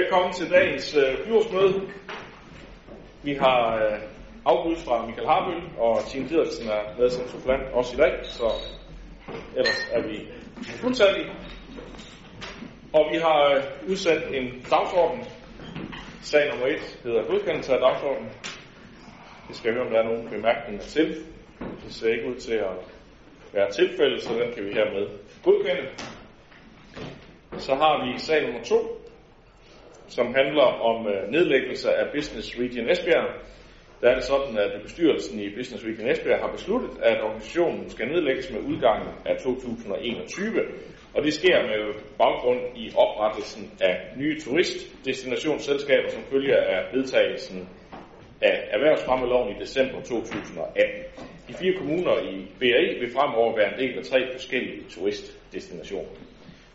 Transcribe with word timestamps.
Velkommen 0.00 0.32
til 0.32 0.50
dagens 0.50 0.96
øh, 0.96 1.26
byrådsmøde. 1.26 1.82
Vi 3.22 3.34
har 3.34 3.76
øh, 3.76 3.98
afbud 4.44 4.76
fra 4.76 5.06
Michael 5.06 5.28
Harbøl, 5.28 5.62
og 5.78 6.04
Tine 6.08 6.28
Pedersen 6.28 6.68
er 6.68 6.98
med 6.98 7.10
som 7.10 7.28
supplant 7.28 7.62
også 7.72 7.94
i 7.94 7.96
dag, 7.96 8.18
så 8.22 8.52
ellers 9.56 9.88
er 9.92 10.02
vi 10.02 10.28
fuldstændig. 10.66 11.24
Og 12.92 13.08
vi 13.12 13.18
har 13.18 13.54
øh, 13.54 13.90
udsendt 13.90 14.24
en 14.34 14.66
dagsorden. 14.70 15.24
Sag 16.22 16.50
nummer 16.50 16.66
1 16.66 16.98
hedder 17.04 17.22
godkendelse 17.22 17.72
af 17.72 17.80
dagsordenen. 17.80 18.30
Det 19.48 19.56
skal 19.56 19.72
høre, 19.72 19.84
om 19.86 19.92
der 19.92 19.98
er 19.98 20.04
nogle 20.04 20.30
bemærkninger 20.30 20.82
til. 20.82 21.24
Det 21.84 21.94
ser 21.94 22.12
ikke 22.12 22.28
ud 22.30 22.36
til 22.36 22.54
at 22.54 22.76
være 23.52 23.70
tilfældet, 23.70 24.22
så 24.22 24.32
den 24.34 24.52
kan 24.54 24.64
vi 24.64 24.72
hermed 24.72 25.08
godkende. 25.44 25.88
Så 27.58 27.74
har 27.74 28.06
vi 28.06 28.18
sag 28.18 28.42
nummer 28.42 28.64
2, 28.64 28.99
som 30.10 30.26
handler 30.34 30.68
om 30.90 31.06
øh, 31.06 31.30
nedlæggelse 31.30 31.88
af 32.00 32.06
Business 32.14 32.58
Region 32.58 32.90
Esbjerg. 32.90 33.28
Der 34.00 34.10
er 34.10 34.14
det 34.14 34.24
sådan, 34.24 34.58
at 34.58 34.82
bestyrelsen 34.82 35.40
i 35.40 35.54
Business 35.56 35.84
Region 35.84 36.10
Esbjerg 36.10 36.40
har 36.40 36.52
besluttet, 36.52 36.90
at 37.02 37.22
organisationen 37.22 37.90
skal 37.90 38.08
nedlægges 38.08 38.50
med 38.52 38.60
udgangen 38.60 39.08
af 39.26 39.36
2021. 39.36 40.60
Og 41.14 41.24
det 41.24 41.32
sker 41.32 41.56
med 41.62 41.82
baggrund 42.18 42.60
i 42.76 42.92
oprettelsen 42.96 43.70
af 43.80 43.94
nye 44.16 44.40
turistdestinationsselskaber, 44.40 46.08
som 46.08 46.22
følger 46.22 46.56
af 46.56 46.80
vedtagelsen 46.94 47.68
af 48.42 48.68
erhvervsfremmeloven 48.70 49.56
i 49.56 49.60
december 49.60 50.00
2018. 50.00 51.02
De 51.48 51.54
fire 51.54 51.74
kommuner 51.78 52.14
i 52.32 52.46
BRI 52.58 52.98
vil 53.00 53.12
fremover 53.12 53.56
være 53.56 53.72
en 53.72 53.78
del 53.80 53.98
af 53.98 54.04
tre 54.04 54.32
forskellige 54.32 54.82
turistdestinationer. 54.90 56.10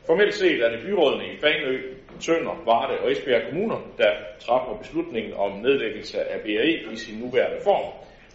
Formelt 0.08 0.34
set 0.34 0.62
er 0.62 0.70
det 0.70 0.82
byrådene 0.86 1.34
i 1.34 1.38
Fanø, 1.38 1.74
Tønder, 2.20 2.64
Varde 2.66 3.00
og 3.00 3.12
Esbjerg 3.12 3.44
kommuner, 3.50 3.80
der 3.98 4.12
træffer 4.40 4.78
beslutningen 4.78 5.34
om 5.34 5.52
nedlæggelse 5.52 6.20
af 6.24 6.42
BRI 6.42 6.94
i 6.94 6.96
sin 6.96 7.20
nuværende 7.20 7.60
form. 7.64 7.94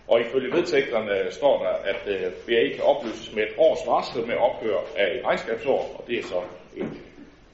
Og 0.09 0.21
ifølge 0.21 0.57
vedtægterne 0.57 1.31
står 1.31 1.63
der, 1.65 1.75
at 1.93 2.03
øh, 2.09 2.75
kan 2.75 2.85
opløses 2.85 3.35
med 3.35 3.43
et 3.43 3.55
års 3.59 3.83
varsel 3.87 4.27
med 4.27 4.37
ophør 4.37 4.79
af 4.97 5.17
et 5.17 5.25
regnskabsår, 5.25 5.97
og 5.99 6.05
det 6.09 6.19
er 6.19 6.23
så 6.23 6.41
et 6.77 6.93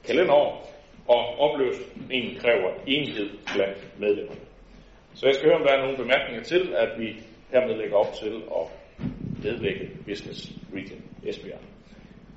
kalenderår, 0.06 0.72
og 1.09 1.39
opløsningen 1.39 2.37
kræver 2.39 2.70
enighed 2.87 3.28
blandt 3.55 4.00
medlemmerne. 4.00 4.41
Så 5.14 5.27
jeg 5.27 5.34
skal 5.34 5.48
høre, 5.48 5.59
om 5.61 5.67
der 5.67 5.72
er 5.72 5.83
nogle 5.83 5.97
bemærkninger 5.97 6.42
til, 6.42 6.75
at 6.77 6.89
vi 6.98 7.09
hermed 7.53 7.77
lægger 7.77 7.97
op 7.97 8.12
til 8.22 8.34
at 8.59 8.64
nedlægge 9.44 9.91
Business 10.06 10.53
Region 10.75 11.03
Esbjerg. 11.27 11.61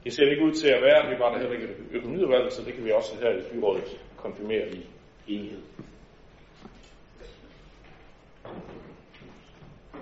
Det 0.04 0.14
ser 0.14 0.32
ikke 0.32 0.44
ud 0.44 0.52
til 0.52 0.68
at 0.68 0.82
være, 0.82 1.10
vi 1.10 1.20
var 1.20 1.32
der 1.32 1.40
heller 1.40 1.56
ikke 1.56 1.76
økonomiudvalg, 1.92 2.52
så 2.52 2.64
det 2.66 2.74
kan 2.74 2.86
vi 2.86 2.92
også 2.92 3.16
her 3.22 3.30
i 3.30 3.42
byrådet 3.54 4.00
konfirmere 4.18 4.68
i 4.70 4.86
enighed. 5.28 5.62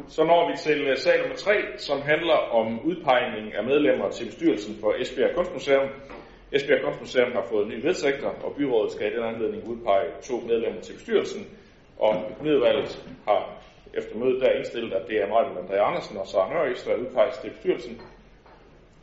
Så 0.09 0.23
når 0.23 0.51
vi 0.51 0.57
til 0.57 0.87
øh, 0.87 0.97
sag 0.97 1.19
nummer 1.19 1.35
3, 1.35 1.53
som 1.77 2.01
handler 2.01 2.33
om 2.33 2.79
udpegning 2.79 3.53
af 3.53 3.63
medlemmer 3.63 4.09
til 4.09 4.25
bestyrelsen 4.25 4.75
for 4.81 4.93
Esbjerg 4.99 5.35
Kunstmuseum. 5.35 5.89
Esbjerg 6.51 6.83
Kunstmuseum 6.83 7.31
har 7.31 7.45
fået 7.49 7.67
nye 7.67 7.83
vedtægter, 7.83 8.29
og 8.29 8.55
byrådet 8.57 8.91
skal 8.91 9.11
i 9.11 9.15
den 9.15 9.23
anledning 9.23 9.67
udpege 9.67 10.07
to 10.23 10.39
medlemmer 10.39 10.81
til 10.81 10.93
bestyrelsen. 10.93 11.47
Og 11.99 12.25
økonomiudvalget 12.31 13.03
har 13.27 13.63
efter 13.93 14.17
mødet 14.17 14.41
der 14.41 14.51
indstillet, 14.51 14.93
at 14.93 15.07
det 15.07 15.21
er 15.21 15.27
Martin 15.29 15.57
André 15.57 15.75
Andersen 15.75 16.17
og 16.17 16.27
Søren 16.27 16.53
Nørres, 16.53 16.83
der 16.83 16.95
udpeges 16.95 17.37
til 17.37 17.49
bestyrelsen. 17.49 18.01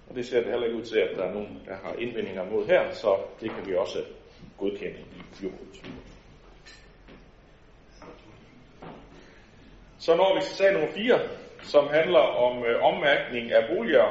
Og 0.09 0.15
det 0.15 0.27
ser 0.27 0.41
det 0.41 0.51
heller 0.51 0.67
ikke 0.67 0.79
ud 0.79 0.85
til, 0.85 0.99
at 0.99 1.17
der 1.17 1.25
er 1.25 1.35
nogen, 1.35 1.63
der 1.67 1.75
har 1.75 1.95
indvendinger 1.99 2.45
mod 2.51 2.67
her, 2.67 2.93
så 2.93 3.17
det 3.41 3.51
kan 3.51 3.67
vi 3.67 3.75
også 3.75 3.99
godkende 4.59 4.99
i 4.99 5.41
byrådet. 5.41 5.83
Så 9.99 10.17
når 10.17 10.35
vi 10.35 10.41
til 10.41 10.57
sag 10.57 10.73
nummer 10.73 10.89
4, 10.89 11.21
som 11.63 11.89
handler 11.89 12.19
om 12.19 12.65
øh, 12.65 12.85
ommærkning 12.85 13.53
af 13.53 13.77
boliger, 13.77 14.07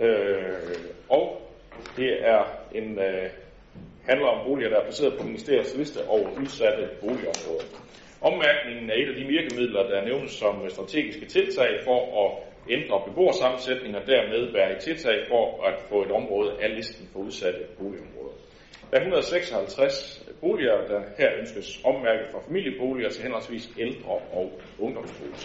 øh, 0.00 0.76
og 1.08 1.50
det 1.96 2.26
er 2.28 2.44
en 2.74 2.98
øh, 2.98 3.30
handler 4.06 4.26
om 4.26 4.46
boliger, 4.46 4.70
der 4.70 4.76
er 4.76 4.84
placeret 4.84 5.18
på 5.18 5.24
ministeriets 5.24 5.76
liste 5.76 6.08
over 6.08 6.30
udsatte 6.40 6.88
boligområder. 7.00 7.64
Ommærkningen 8.20 8.90
er 8.90 8.94
et 8.94 9.08
af 9.08 9.14
de 9.14 9.24
virkemidler, 9.24 9.82
der 9.82 10.04
nævnes 10.04 10.30
som 10.30 10.70
strategiske 10.70 11.26
tiltag 11.26 11.80
for 11.84 12.24
at 12.24 12.51
ændre 12.70 13.02
beboersammensætning 13.06 13.96
og 13.96 14.06
dermed 14.06 14.52
være 14.52 14.72
i 14.76 14.80
tiltag 14.80 15.26
for 15.28 15.64
at 15.66 15.80
få 15.88 16.02
et 16.02 16.10
område 16.10 16.62
af 16.62 16.76
listen 16.76 17.08
for 17.12 17.18
udsatte 17.20 17.60
boligområder. 17.78 18.34
Der 18.90 18.96
er 18.96 19.00
156 19.00 20.28
boliger, 20.40 20.86
der 20.86 21.02
her 21.18 21.30
ønskes 21.38 21.80
ommærket 21.84 22.26
fra 22.32 22.40
familieboliger 22.46 23.10
til 23.10 23.22
henholdsvis 23.22 23.70
ældre 23.78 24.10
og 24.32 24.60
ungdomsboliger. 24.78 25.36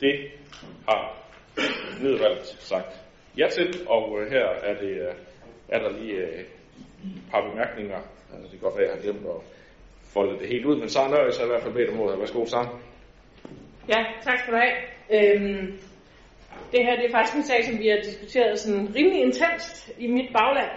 Det 0.00 0.30
har 0.88 1.28
nedvalgt 2.02 2.46
sagt 2.46 3.04
ja 3.38 3.48
til, 3.48 3.86
og 3.88 4.20
øh, 4.20 4.30
her 4.30 4.44
er, 4.44 4.74
det, 4.80 4.90
øh, 4.90 5.14
er 5.68 5.78
der 5.78 5.90
lige 6.00 6.12
øh, 6.14 6.40
et 6.40 6.46
par 7.30 7.50
bemærkninger. 7.50 7.98
Det 8.42 8.50
kan 8.50 8.58
godt 8.58 8.76
være, 8.76 8.86
at 8.86 8.90
jeg 8.90 8.96
har 8.96 9.02
glemt 9.02 9.26
at 9.26 9.40
folde 10.14 10.38
det 10.38 10.48
helt 10.48 10.64
ud, 10.64 10.76
men 10.76 10.88
så 10.88 11.08
Nørres 11.08 11.38
jeg 11.38 11.46
i 11.46 11.50
hvert 11.50 11.62
fald 11.62 11.74
bedt 11.74 11.90
om 11.90 12.00
ordet. 12.00 12.18
Værsgo, 12.18 12.46
Sara. 12.46 12.78
Ja, 13.88 14.04
tak 14.22 14.38
skal 14.38 14.52
du 14.52 14.58
have. 14.58 14.76
Øhm, 15.16 15.78
det 16.72 16.84
her 16.86 16.96
det 16.96 17.04
er 17.06 17.10
faktisk 17.10 17.36
en 17.36 17.42
sag, 17.42 17.64
som 17.64 17.78
vi 17.78 17.88
har 17.88 17.96
diskuteret 17.96 18.58
sådan 18.58 18.94
rimelig 18.96 19.20
intenst 19.22 19.92
i 19.98 20.06
mit 20.06 20.30
bagland. 20.32 20.70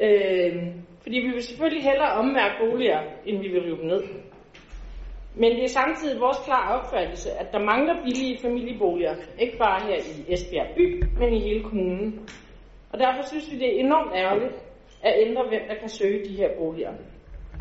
Øh, 0.00 0.52
fordi 1.02 1.18
vi 1.18 1.30
vil 1.34 1.42
selvfølgelig 1.42 1.84
hellere 1.84 2.12
ommærke 2.12 2.54
boliger, 2.60 3.00
end 3.26 3.38
vi 3.42 3.48
vil 3.48 3.62
rive 3.62 3.76
dem 3.76 3.86
ned. 3.86 4.02
Men 5.36 5.50
det 5.56 5.64
er 5.64 5.68
samtidig 5.68 6.20
vores 6.20 6.38
klare 6.44 6.80
opfattelse, 6.80 7.30
at 7.30 7.52
der 7.52 7.58
mangler 7.58 8.02
billige 8.04 8.38
familieboliger, 8.42 9.14
ikke 9.38 9.58
bare 9.58 9.80
her 9.86 9.96
i 9.96 10.32
Esbjerg 10.32 10.66
by, 10.76 11.04
men 11.18 11.32
i 11.34 11.40
hele 11.40 11.62
kommunen. 11.62 12.28
Og 12.92 12.98
derfor 12.98 13.22
synes 13.28 13.52
vi, 13.52 13.58
det 13.58 13.68
er 13.74 13.80
enormt 13.80 14.12
ærgerligt 14.14 14.54
at 15.02 15.14
ændre, 15.26 15.42
hvem 15.48 15.62
der 15.68 15.74
kan 15.74 15.88
søge 15.88 16.24
de 16.24 16.36
her 16.36 16.48
boliger. 16.58 16.92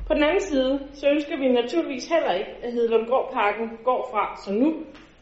På 0.07 0.13
den 0.13 0.23
anden 0.23 0.41
side, 0.41 0.79
så 0.93 1.09
ønsker 1.09 1.37
vi 1.37 1.47
naturligvis 1.47 2.07
heller 2.07 2.33
ikke, 2.33 2.51
at 2.63 2.73
Hedlundgårdparken 2.73 3.69
går 3.83 4.09
fra 4.11 4.41
som 4.45 4.55
nu 4.55 4.73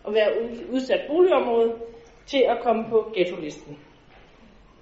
at 0.07 0.13
være 0.13 0.31
udsat 0.71 1.01
boligområde 1.09 1.73
til 2.31 2.43
at 2.49 2.57
komme 2.63 2.83
på 2.89 3.11
ghetto-listen. 3.15 3.77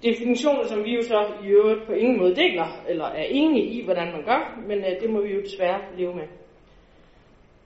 Definitioner, 0.02 0.64
som 0.66 0.84
vi 0.84 0.94
jo 0.94 1.02
så 1.02 1.26
i 1.44 1.46
øvrigt 1.46 1.86
på 1.86 1.92
ingen 1.92 2.18
måde 2.18 2.36
deler, 2.36 2.68
eller 2.88 3.04
er 3.04 3.26
enige 3.28 3.66
i, 3.66 3.84
hvordan 3.84 4.12
man 4.12 4.24
gør, 4.24 4.60
men 4.68 4.78
øh, 4.78 5.00
det 5.00 5.10
må 5.10 5.20
vi 5.20 5.34
jo 5.34 5.40
desværre 5.40 5.80
leve 5.96 6.14
med. 6.14 6.26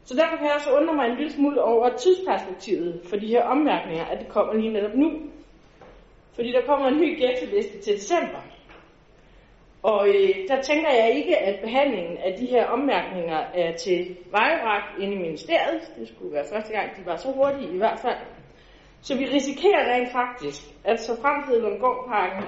Så 0.04 0.14
derfor 0.14 0.36
kan 0.36 0.46
jeg 0.46 0.54
også 0.54 0.76
undre 0.76 0.94
mig 0.94 1.06
en 1.06 1.16
lille 1.16 1.32
smule 1.32 1.62
over 1.62 1.88
tidsperspektivet 1.88 3.00
for 3.04 3.16
de 3.16 3.26
her 3.26 3.42
ommærkninger, 3.42 4.04
at 4.04 4.18
det 4.20 4.28
kommer 4.28 4.54
lige 4.54 4.72
netop 4.72 4.94
nu. 4.94 5.10
Fordi 6.34 6.52
der 6.52 6.66
kommer 6.66 6.86
en 6.88 7.00
ny 7.00 7.20
ghetto-liste 7.20 7.78
til 7.78 7.92
december. 7.94 8.42
Og 9.82 10.08
øh, 10.08 10.48
der 10.48 10.62
tænker 10.62 10.90
jeg 10.90 11.12
ikke, 11.16 11.38
at 11.38 11.60
behandlingen 11.60 12.18
af 12.18 12.34
de 12.38 12.46
her 12.46 12.66
ommærkninger 12.66 13.38
er 13.54 13.76
til 13.76 14.16
vejebragt 14.30 14.98
inde 15.00 15.14
i 15.14 15.18
ministeriet. 15.18 15.80
Det 15.98 16.08
skulle 16.08 16.34
være 16.34 16.44
første 16.52 16.72
gang, 16.72 16.96
de 16.96 17.06
var 17.06 17.16
så 17.16 17.32
hurtige 17.32 17.74
i 17.74 17.76
hvert 17.76 17.98
fald. 17.98 18.16
Så 19.04 19.16
vi 19.18 19.24
risikerer 19.24 19.94
rent 19.94 20.12
faktisk, 20.12 20.62
at 20.84 21.00
så 21.00 21.20
fremtiden 21.20 21.78
gårdparken 21.80 22.44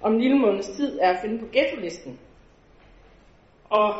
om 0.00 0.14
en 0.14 0.20
lille 0.20 0.38
måneds 0.38 0.68
tid 0.68 0.98
er 1.02 1.10
at 1.10 1.18
finde 1.22 1.38
på 1.38 1.46
ghetto-listen. 1.52 2.18
Og 3.70 3.94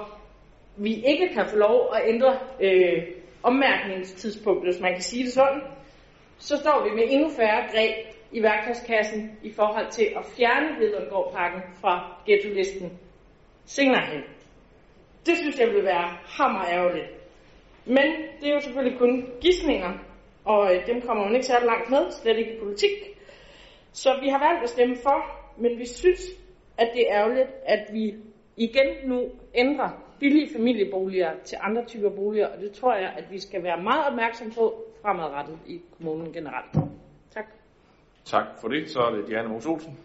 vi 0.76 0.94
ikke 0.94 1.28
kan 1.34 1.46
få 1.48 1.56
lov 1.56 1.93
at 1.94 2.02
ændre 2.08 2.38
øh, 2.60 3.02
ommærkningstidspunktet, 3.43 4.75
hvis 4.75 4.82
man 4.82 4.93
kan 4.93 5.02
sige 5.02 5.25
det 5.25 5.32
sådan, 5.32 5.60
så 6.38 6.56
står 6.56 6.88
vi 6.88 6.94
med 6.94 7.05
endnu 7.08 7.28
færre 7.28 7.62
greb 7.72 7.94
i 8.32 8.43
værktøjskassen 8.43 9.38
i 9.43 9.52
forhold 9.52 9.90
til 9.90 10.04
at 10.16 10.25
fjerne 10.37 10.75
Hedlundgårdparken 10.78 11.62
fra 11.81 12.22
ghetto-listen 12.26 12.99
senere 13.64 14.06
hen. 14.06 14.22
Det 15.26 15.37
synes 15.37 15.58
jeg 15.58 15.69
vil 15.69 15.84
være 15.84 16.16
hammer 16.26 16.64
ærgerligt. 16.70 17.08
Men 17.87 18.06
det 18.40 18.49
er 18.49 18.54
jo 18.54 18.61
selvfølgelig 18.61 18.99
kun 18.99 19.26
gissninger, 19.40 19.93
og 20.49 20.75
øh, 20.75 20.87
dem 20.87 21.03
kommer 21.03 21.25
man 21.25 21.35
ikke 21.35 21.47
særlig 21.47 21.67
langt 21.67 21.91
med, 21.91 22.11
slet 22.11 22.39
ikke 22.39 22.56
i 22.56 22.59
politik. 22.59 22.91
Så 23.93 24.19
vi 24.23 24.29
har 24.29 24.39
valgt 24.39 24.62
at 24.62 24.69
stemme 24.69 24.97
for, 25.03 25.19
men 25.56 25.79
vi 25.79 25.87
synes, 25.87 26.21
at 26.79 26.91
det 26.95 27.11
er 27.11 27.17
ærgerligt, 27.19 27.49
at 27.65 27.89
vi 27.93 28.15
igen 28.56 29.09
nu 29.09 29.31
ændrer 29.55 29.91
billige 30.21 30.53
familieboliger 30.53 31.31
til 31.45 31.59
andre 31.61 31.85
typer 31.85 32.11
boliger, 32.11 32.47
og 32.47 32.61
det 32.61 32.73
tror 32.73 32.95
jeg, 32.95 33.15
at 33.17 33.25
vi 33.31 33.39
skal 33.39 33.62
være 33.62 33.83
meget 33.83 34.06
opmærksom 34.06 34.50
på 34.50 34.85
fremadrettet 35.03 35.59
i 35.67 35.81
kommunen 35.97 36.33
generelt. 36.33 36.73
Tak. 37.31 37.47
Tak 38.25 38.47
for 38.61 38.69
det. 38.69 38.91
Så 38.91 39.00
er 39.00 39.11
det 39.11 39.27
Diana 39.29 39.49
Mos 39.49 39.67
Olsen. 39.67 39.99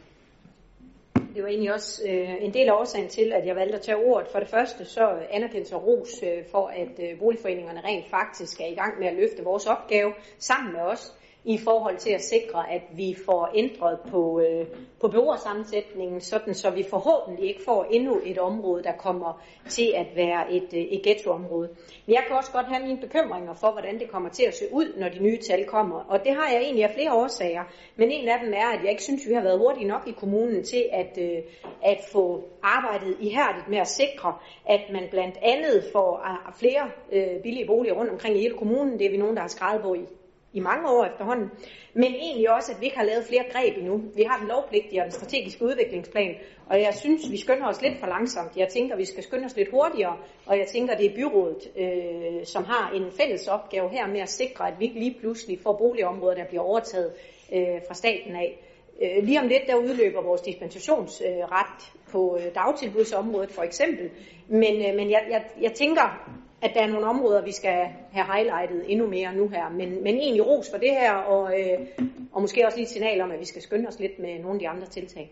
Det 1.33 1.43
var 1.43 1.49
egentlig 1.49 1.73
også 1.73 2.01
øh, 2.09 2.43
en 2.43 2.53
del 2.53 2.67
af 2.69 2.73
årsagen 2.73 3.09
til, 3.09 3.33
at 3.33 3.45
jeg 3.45 3.55
valgte 3.55 3.75
at 3.75 3.81
tage 3.81 3.97
ordet. 3.97 4.27
For 4.31 4.39
det 4.39 4.47
første 4.47 4.85
så 4.85 5.17
anerkendelse 5.29 5.75
og 5.75 5.87
ros 5.87 6.23
øh, 6.23 6.45
for, 6.51 6.67
at 6.67 6.99
øh, 6.99 7.19
boligforeningerne 7.19 7.81
rent 7.81 8.09
faktisk 8.09 8.61
er 8.61 8.65
i 8.65 8.75
gang 8.75 8.99
med 8.99 9.07
at 9.07 9.15
løfte 9.15 9.43
vores 9.43 9.65
opgave 9.65 10.13
sammen 10.37 10.73
med 10.73 10.81
os 10.81 11.13
i 11.45 11.57
forhold 11.57 11.97
til 11.97 12.09
at 12.09 12.21
sikre, 12.21 12.71
at 12.71 12.81
vi 12.95 13.15
får 13.25 13.49
ændret 13.55 13.99
på, 14.11 14.39
øh, 14.39 14.65
på 15.01 15.07
beboersammensætningen, 15.07 16.21
sådan 16.21 16.53
så 16.53 16.69
vi 16.69 16.83
forhåbentlig 16.89 17.49
ikke 17.49 17.63
får 17.65 17.83
endnu 17.91 18.21
et 18.25 18.37
område, 18.37 18.83
der 18.83 18.91
kommer 18.91 19.41
til 19.69 19.93
at 19.95 20.07
være 20.15 20.51
et, 20.51 20.73
øh, 20.73 20.81
et 20.81 21.03
ghettoområde. 21.03 21.69
Men 22.05 22.13
jeg 22.15 22.23
kan 22.27 22.35
også 22.37 22.51
godt 22.51 22.65
have 22.65 22.85
mine 22.87 23.01
bekymringer 23.01 23.53
for, 23.53 23.71
hvordan 23.71 23.99
det 23.99 24.11
kommer 24.11 24.29
til 24.29 24.43
at 24.43 24.53
se 24.53 24.65
ud, 24.71 24.99
når 24.99 25.09
de 25.09 25.23
nye 25.23 25.37
tal 25.37 25.65
kommer. 25.65 25.99
Og 26.09 26.19
det 26.23 26.35
har 26.35 26.49
jeg 26.51 26.61
egentlig 26.61 26.83
af 26.83 26.93
flere 26.93 27.13
årsager. 27.13 27.63
Men 27.95 28.11
en 28.11 28.29
af 28.29 28.39
dem 28.43 28.53
er, 28.53 28.67
at 28.67 28.81
jeg 28.83 28.91
ikke 28.91 29.03
synes, 29.03 29.27
vi 29.27 29.33
har 29.33 29.43
været 29.43 29.59
hurtige 29.59 29.87
nok 29.87 30.07
i 30.07 30.11
kommunen 30.11 30.63
til 30.63 30.83
at, 30.91 31.17
øh, 31.21 31.37
at 31.83 31.97
få 32.11 32.43
arbejdet 32.61 33.17
ihærdigt 33.19 33.67
med 33.67 33.77
at 33.77 33.87
sikre, 33.87 34.35
at 34.65 34.81
man 34.93 35.03
blandt 35.11 35.37
andet 35.41 35.83
får 35.91 36.11
øh, 36.29 36.53
flere 36.59 36.91
øh, 37.11 37.41
billige 37.43 37.67
boliger 37.67 37.95
rundt 37.95 38.11
omkring 38.11 38.35
i 38.37 38.39
hele 38.39 38.57
kommunen. 38.57 38.99
Det 38.99 39.05
er 39.05 39.11
vi 39.11 39.17
nogen, 39.17 39.35
der 39.35 39.41
har 39.41 39.47
skrevet 39.47 39.81
på 39.81 39.93
i 39.93 40.05
i 40.53 40.59
mange 40.59 40.89
år 40.89 41.05
efterhånden, 41.05 41.51
men 41.93 42.15
egentlig 42.15 42.51
også, 42.55 42.71
at 42.71 42.81
vi 42.81 42.85
ikke 42.85 42.97
har 42.97 43.05
lavet 43.05 43.25
flere 43.25 43.43
greb 43.51 43.77
endnu. 43.77 44.01
Vi 44.15 44.23
har 44.23 44.37
den 44.39 44.47
lovpligtige 44.47 45.01
og 45.01 45.03
den 45.03 45.11
strategiske 45.11 45.65
udviklingsplan, 45.65 46.35
og 46.69 46.81
jeg 46.81 46.93
synes, 46.93 47.31
vi 47.31 47.37
skynder 47.37 47.67
os 47.67 47.81
lidt 47.81 47.99
for 47.99 48.07
langsomt. 48.07 48.57
Jeg 48.57 48.67
tænker, 48.67 48.95
vi 48.95 49.05
skal 49.05 49.23
skynde 49.23 49.45
os 49.45 49.55
lidt 49.55 49.71
hurtigere, 49.71 50.17
og 50.45 50.57
jeg 50.57 50.67
tænker, 50.67 50.95
det 50.95 51.05
er 51.05 51.15
byrådet, 51.15 51.71
øh, 51.77 52.45
som 52.45 52.63
har 52.63 52.91
en 52.91 53.11
fælles 53.11 53.47
opgave 53.47 53.89
her 53.89 54.07
med 54.07 54.19
at 54.19 54.29
sikre, 54.29 54.67
at 54.67 54.79
vi 54.79 54.85
ikke 54.85 54.99
lige 54.99 55.15
pludselig 55.19 55.59
får 55.63 55.77
boligområder, 55.77 56.35
der 56.35 56.45
bliver 56.45 56.63
overtaget 56.63 57.13
øh, 57.53 57.81
fra 57.87 57.93
staten 57.93 58.35
af. 58.35 58.59
Øh, 59.01 59.23
lige 59.23 59.39
om 59.39 59.47
lidt, 59.47 59.63
der 59.67 59.75
udløber 59.75 60.21
vores 60.21 60.41
dispensationsret 60.41 61.27
øh, 61.27 62.11
på 62.11 62.37
øh, 62.37 62.55
dagtilbudsområdet 62.55 63.51
for 63.51 63.63
eksempel, 63.63 64.09
men, 64.47 64.75
øh, 64.85 64.95
men 64.95 65.11
jeg, 65.11 65.21
jeg, 65.29 65.45
jeg 65.61 65.73
tænker, 65.73 66.35
at 66.63 66.71
der 66.73 66.81
er 66.81 66.87
nogle 66.87 67.07
områder, 67.07 67.41
vi 67.41 67.51
skal 67.51 67.87
have 68.11 68.25
highlightet 68.33 68.91
endnu 68.91 69.07
mere 69.07 69.35
nu 69.35 69.47
her. 69.47 69.69
Men, 69.69 70.03
men 70.03 70.15
egentlig 70.15 70.47
ros 70.47 70.71
for 70.71 70.77
det 70.77 70.91
her, 70.91 71.13
og, 71.13 71.59
øh, 71.59 71.87
og 72.31 72.41
måske 72.41 72.65
også 72.65 72.77
lige 72.77 72.85
et 72.85 72.89
signal 72.89 73.21
om, 73.21 73.31
at 73.31 73.39
vi 73.39 73.45
skal 73.45 73.61
skynde 73.61 73.87
os 73.87 73.99
lidt 73.99 74.19
med 74.19 74.39
nogle 74.39 74.53
af 74.53 74.59
de 74.59 74.69
andre 74.69 74.87
tiltag. 74.87 75.31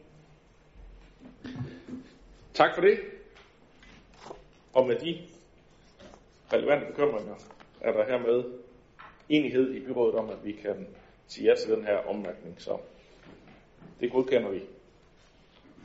Tak 2.54 2.75
for 2.75 2.81
det. 2.81 3.00
Og 4.74 4.88
med 4.88 4.95
de 4.95 5.18
relevante 6.54 6.86
bekymringer 6.86 7.36
er 7.81 7.92
der 7.92 8.06
hermed 8.06 8.44
enighed 9.30 9.74
i 9.74 9.80
byrådet 9.80 10.16
om, 10.16 10.30
at 10.30 10.45
vi 10.45 10.51
kan 10.51 10.88
sige 11.27 11.50
ja 11.50 11.56
til 11.56 11.72
den 11.75 11.86
her 11.86 11.98
ommærkning. 11.98 12.56
Så 12.62 12.77
det 14.00 14.12
godkender 14.12 14.50
vi 14.50 14.62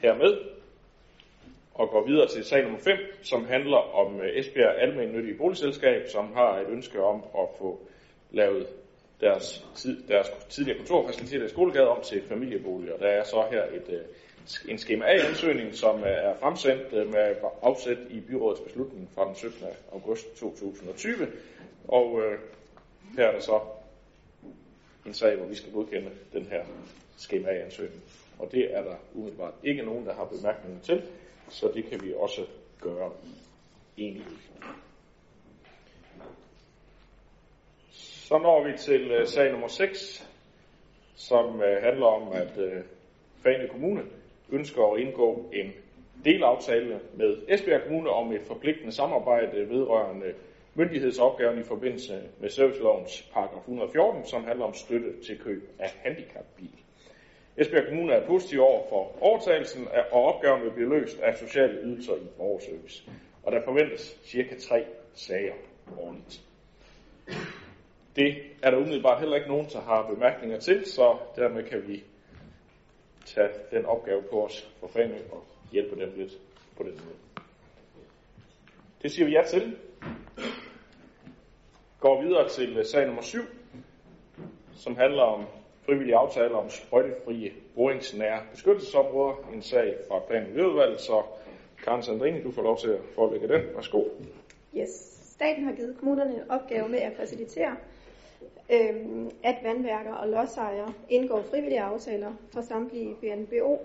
hermed 0.02 0.55
og 1.78 1.90
går 1.90 2.06
videre 2.06 2.28
til 2.28 2.44
sag 2.44 2.62
nummer 2.62 2.78
5, 2.78 2.96
som 3.22 3.44
handler 3.44 3.76
om 3.76 4.20
øh, 4.20 4.38
Esbjerg 4.38 4.74
Almennyttige 4.78 5.38
Boligselskab, 5.38 6.08
som 6.08 6.32
har 6.34 6.58
et 6.58 6.66
ønske 6.68 7.02
om 7.02 7.22
at 7.38 7.48
få 7.58 7.80
lavet 8.30 8.66
deres, 9.20 9.66
tid, 9.74 10.02
deres 10.08 10.26
tidligere 10.48 10.78
kontorfaciliteter 10.78 11.46
i 11.46 11.48
Skolegade 11.48 11.88
om 11.88 12.02
til 12.02 12.22
familieboliger. 12.22 12.96
Der 12.96 13.06
er 13.06 13.24
så 13.24 13.44
her 13.50 13.62
et, 13.62 13.88
øh, 13.88 14.00
en 14.68 14.78
skema 14.78 15.04
A-ansøgning, 15.04 15.74
som 15.74 16.00
øh, 16.00 16.06
er 16.10 16.34
fremsendt 16.34 16.92
med 16.92 17.34
afsæt 17.62 17.98
i 18.10 18.20
byrådets 18.20 18.60
beslutning 18.60 19.10
fra 19.14 19.26
den 19.26 19.34
17. 19.34 19.66
august 19.92 20.36
2020. 20.36 21.26
Og 21.88 22.22
øh, 22.22 22.38
her 23.16 23.26
er 23.26 23.32
der 23.32 23.40
så 23.40 23.60
en 25.06 25.14
sag, 25.14 25.36
hvor 25.36 25.46
vi 25.46 25.54
skal 25.54 25.72
godkende 25.72 26.10
den 26.32 26.46
her 26.46 26.64
skema 27.16 27.48
A-ansøgning. 27.48 28.02
Og 28.38 28.52
det 28.52 28.74
er 28.76 28.82
der 28.82 28.94
umiddelbart 29.14 29.54
ikke 29.64 29.82
nogen, 29.82 30.06
der 30.06 30.14
har 30.14 30.24
bemærkninger 30.24 30.80
til 30.82 31.02
så 31.48 31.70
det 31.74 31.84
kan 31.84 32.02
vi 32.02 32.14
også 32.16 32.46
gøre 32.80 33.10
i 33.96 34.02
enighed. 34.02 34.36
Så 38.28 38.38
når 38.38 38.64
vi 38.64 38.78
til 38.78 39.20
uh, 39.20 39.26
sag 39.26 39.50
nummer 39.50 39.68
6, 39.68 40.28
som 41.14 41.54
uh, 41.54 41.82
handler 41.82 42.06
om, 42.06 42.32
at 42.32 42.58
uh, 42.58 42.84
Fane 43.42 43.68
Kommune 43.68 44.02
ønsker 44.50 44.92
at 44.92 45.00
indgå 45.00 45.50
en 45.52 45.72
delaftale 46.24 47.00
med 47.14 47.36
Esbjerg 47.48 47.82
Kommune 47.82 48.10
om 48.10 48.32
et 48.32 48.42
forpligtende 48.42 48.92
samarbejde 48.92 49.68
vedrørende 49.68 50.34
myndighedsopgaven 50.74 51.58
i 51.58 51.62
forbindelse 51.62 52.22
med 52.40 52.50
servicelovens 52.50 53.30
paragraf 53.32 53.58
114, 53.58 54.26
som 54.26 54.44
handler 54.44 54.64
om 54.64 54.74
støtte 54.74 55.22
til 55.26 55.38
køb 55.38 55.70
af 55.78 55.90
handicapbil. 56.02 56.85
Esbjerg 57.58 57.86
Kommune 57.88 58.12
er 58.12 58.26
positiv 58.26 58.60
over 58.60 58.88
for 58.88 59.22
overtagelsen, 59.22 59.88
og 60.10 60.24
opgaven 60.24 60.62
vil 60.62 60.70
blive 60.70 60.88
løst 60.88 61.20
af 61.20 61.36
sociale 61.36 61.80
ydelser 61.82 62.16
i 62.16 62.26
borgerservice. 62.36 63.10
Og 63.42 63.52
der 63.52 63.62
forventes 63.64 64.20
cirka 64.24 64.58
tre 64.58 64.84
sager 65.14 65.54
årligt. 65.98 66.40
Det 68.16 68.36
er 68.62 68.70
der 68.70 68.78
umiddelbart 68.78 69.20
heller 69.20 69.36
ikke 69.36 69.48
nogen, 69.48 69.66
der 69.72 69.80
har 69.80 70.14
bemærkninger 70.14 70.60
til, 70.60 70.86
så 70.86 71.16
dermed 71.36 71.64
kan 71.64 71.88
vi 71.88 72.04
tage 73.24 73.48
den 73.70 73.84
opgave 73.86 74.22
på 74.22 74.44
os 74.44 74.70
for 74.80 74.88
fanden 74.88 75.22
og 75.32 75.44
hjælpe 75.72 76.00
dem 76.00 76.12
lidt 76.16 76.32
på 76.76 76.82
den 76.82 76.92
måde. 76.92 77.46
Det 79.02 79.12
siger 79.12 79.26
vi 79.26 79.32
ja 79.32 79.42
til. 79.46 79.76
Går 82.00 82.22
videre 82.22 82.48
til 82.48 82.84
sag 82.84 83.06
nummer 83.06 83.22
7, 83.22 83.38
som 84.74 84.96
handler 84.96 85.22
om 85.22 85.46
frivillige 85.86 86.16
aftaler 86.16 86.56
om 86.56 86.70
sprøjtefrie 86.70 87.52
boringsnære 87.74 88.40
beskyttelsesområder. 88.50 89.34
En 89.54 89.62
sag 89.62 89.94
fra 90.08 90.18
Plan- 90.18 90.42
og 90.42 90.48
Miljøudvalget, 90.48 91.00
så 91.00 91.22
Karen 91.84 92.02
Sandrine, 92.02 92.42
du 92.42 92.50
får 92.50 92.62
lov 92.62 92.78
til 92.78 92.88
at 92.88 93.00
forelægge 93.14 93.48
den. 93.48 93.62
Værsgo. 93.74 94.04
Yes. 94.76 94.90
Staten 95.32 95.64
har 95.64 95.72
givet 95.72 95.96
kommunerne 95.98 96.34
en 96.34 96.50
opgave 96.50 96.88
med 96.88 96.98
at 96.98 97.12
facilitere, 97.16 97.76
øhm, 98.70 99.30
at 99.42 99.56
vandværker 99.62 100.14
og 100.14 100.28
lodsejere 100.28 100.92
indgår 101.08 101.42
frivillige 101.50 101.80
aftaler 101.80 102.32
for 102.52 102.60
samtlige 102.60 103.14
BNBO 103.14 103.78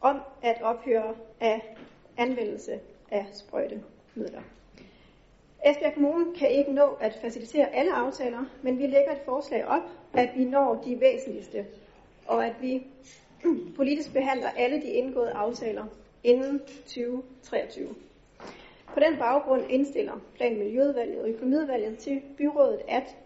om 0.00 0.20
at 0.42 0.62
ophøre 0.62 1.14
af 1.40 1.76
anvendelse 2.16 2.80
af 3.10 3.26
sprøjtemidler. 3.32 4.42
Esbjerg 5.64 5.94
Kommune 5.94 6.26
kan 6.38 6.50
ikke 6.50 6.72
nå 6.72 6.96
at 7.00 7.18
facilitere 7.22 7.74
alle 7.74 7.92
aftaler, 7.92 8.44
men 8.62 8.78
vi 8.78 8.86
lægger 8.86 9.12
et 9.12 9.20
forslag 9.24 9.66
op, 9.66 9.82
at 10.14 10.28
vi 10.36 10.44
når 10.44 10.82
de 10.84 11.00
væsentligste, 11.00 11.66
og 12.26 12.46
at 12.46 12.54
vi 12.60 12.86
politisk 13.76 14.12
behandler 14.12 14.48
alle 14.48 14.76
de 14.82 14.90
indgåede 14.90 15.30
aftaler 15.30 15.84
inden 16.24 16.60
2023. 16.86 17.94
På 18.94 19.00
den 19.00 19.18
baggrund 19.18 19.62
indstiller 19.68 20.20
Plan 20.34 20.58
Miljøudvalget 20.58 21.20
og 21.20 21.28
Økonomiudvalget 21.28 21.98
til 21.98 22.22
byrådet, 22.38 22.80
at 22.88 23.16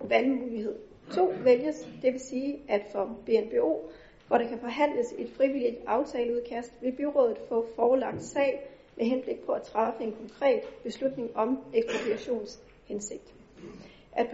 vandmulighed 0.00 0.74
2 1.12 1.34
vælges, 1.44 1.88
det 2.02 2.12
vil 2.12 2.20
sige, 2.20 2.58
at 2.68 2.82
for 2.92 3.18
BNBO, 3.26 3.90
hvor 4.26 4.38
der 4.38 4.48
kan 4.48 4.58
forhandles 4.58 5.14
et 5.18 5.30
frivilligt 5.36 5.76
aftaleudkast, 5.86 6.72
vil 6.80 6.92
byrådet 6.92 7.38
få 7.48 7.66
forelagt 7.76 8.22
sag 8.22 8.70
med 8.96 9.06
henblik 9.06 9.38
på 9.46 9.52
at 9.52 9.62
træffe 9.62 10.02
en 10.02 10.12
konkret 10.12 10.60
beslutning 10.82 11.36
om 11.36 11.58
ekspropriationshensigt. 11.74 13.34
At, 14.12 14.26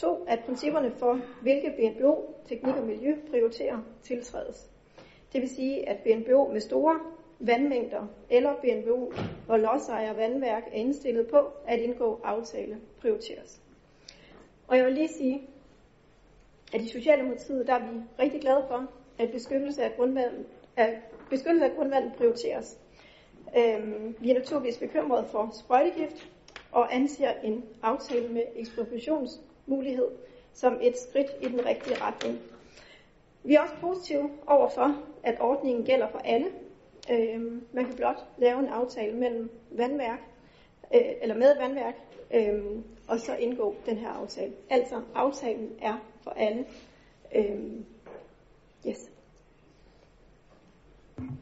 2. 0.00 0.24
at 0.28 0.40
principperne 0.44 0.90
for, 0.90 1.20
hvilke 1.42 1.70
BNBO, 1.76 2.34
teknik 2.48 2.76
og 2.76 2.86
miljø 2.86 3.16
prioriterer, 3.30 3.78
tiltrædes. 4.02 4.70
Det 5.32 5.40
vil 5.40 5.48
sige, 5.48 5.88
at 5.88 5.96
BNBO 5.98 6.48
med 6.52 6.60
store 6.60 7.00
vandmængder 7.38 8.06
eller 8.30 8.54
BNBO, 8.54 9.12
hvor 9.46 9.56
lodsejer 9.56 10.12
vandværk 10.12 10.62
er 10.66 10.76
indstillet 10.76 11.26
på 11.26 11.38
at 11.66 11.78
indgå 11.78 12.20
aftale, 12.24 12.78
prioriteres. 13.00 13.60
Og 14.68 14.76
jeg 14.76 14.86
vil 14.86 14.94
lige 14.94 15.08
sige, 15.08 15.48
at 16.74 16.80
i 16.80 16.88
Socialdemokratiet 16.88 17.66
der 17.66 17.74
er 17.74 17.92
vi 17.92 18.00
rigtig 18.18 18.40
glade 18.40 18.64
for, 18.68 18.86
at 19.18 19.30
beskyttelse 19.32 19.84
af 19.84 19.96
grundvandet, 19.96 20.46
at 20.76 20.90
beskyttelse 21.30 21.66
af 21.66 21.76
grundvandet 21.76 22.12
prioriteres. 22.12 22.78
Øhm, 23.58 24.16
vi 24.20 24.30
er 24.30 24.34
naturligvis 24.34 24.78
bekymrede 24.78 25.24
for 25.24 25.50
sprøjtegift 25.52 26.30
og 26.72 26.94
anser 26.94 27.32
en 27.42 27.64
aftale 27.82 28.28
med 28.28 28.42
ekspropriationsmulighed 29.70 30.10
som 30.52 30.78
et 30.82 30.98
skridt 30.98 31.26
i 31.40 31.48
den 31.48 31.66
rigtige 31.66 32.02
retning. 32.02 32.38
Vi 33.44 33.54
er 33.54 33.60
også 33.60 33.74
positive 33.80 34.30
overfor, 34.46 34.96
at 35.22 35.40
ordningen 35.40 35.84
gælder 35.84 36.08
for 36.08 36.18
alle. 36.18 36.46
Øhm, 37.10 37.66
man 37.72 37.84
kan 37.84 37.96
blot 37.96 38.24
lave 38.38 38.58
en 38.58 38.68
aftale 38.68 39.16
mellem 39.16 39.50
vandværk, 39.70 40.18
øh, 40.94 41.00
eller 41.22 41.34
med 41.34 41.56
vandværk, 41.58 41.94
øh, 42.34 42.82
og 43.08 43.20
så 43.20 43.36
indgå 43.36 43.74
den 43.86 43.96
her 43.96 44.08
aftale. 44.08 44.52
Altså, 44.70 45.02
aftalen 45.14 45.78
er 45.82 45.98
for 46.22 46.30
alle. 46.30 46.64
Øhm, 47.34 47.84
yes. 48.88 49.10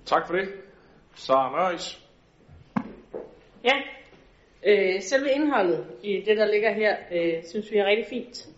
Tak 0.07 0.27
for 0.27 0.35
det. 0.35 0.49
Sara 1.15 1.51
Møris. 1.51 2.09
Ja, 3.65 3.73
øh, 4.67 5.01
selve 5.01 5.31
indholdet 5.31 5.87
i 6.03 6.21
det, 6.21 6.37
der 6.37 6.47
ligger 6.47 6.73
her, 6.73 6.97
øh, 7.13 7.45
synes 7.45 7.73
vi 7.73 7.79
er 7.79 7.87
rigtig 7.87 8.07
fint. 8.07 8.49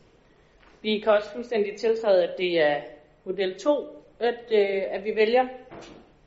Vi 0.82 0.98
kan 0.98 1.12
også 1.12 1.32
fuldstændig 1.32 1.76
tiltræde, 1.76 2.24
at 2.24 2.38
det 2.38 2.60
er 2.60 2.80
model 3.24 3.58
2, 3.58 3.86
at, 4.20 4.44
øh, 4.52 4.82
at 4.90 5.04
vi 5.04 5.16
vælger. 5.16 5.48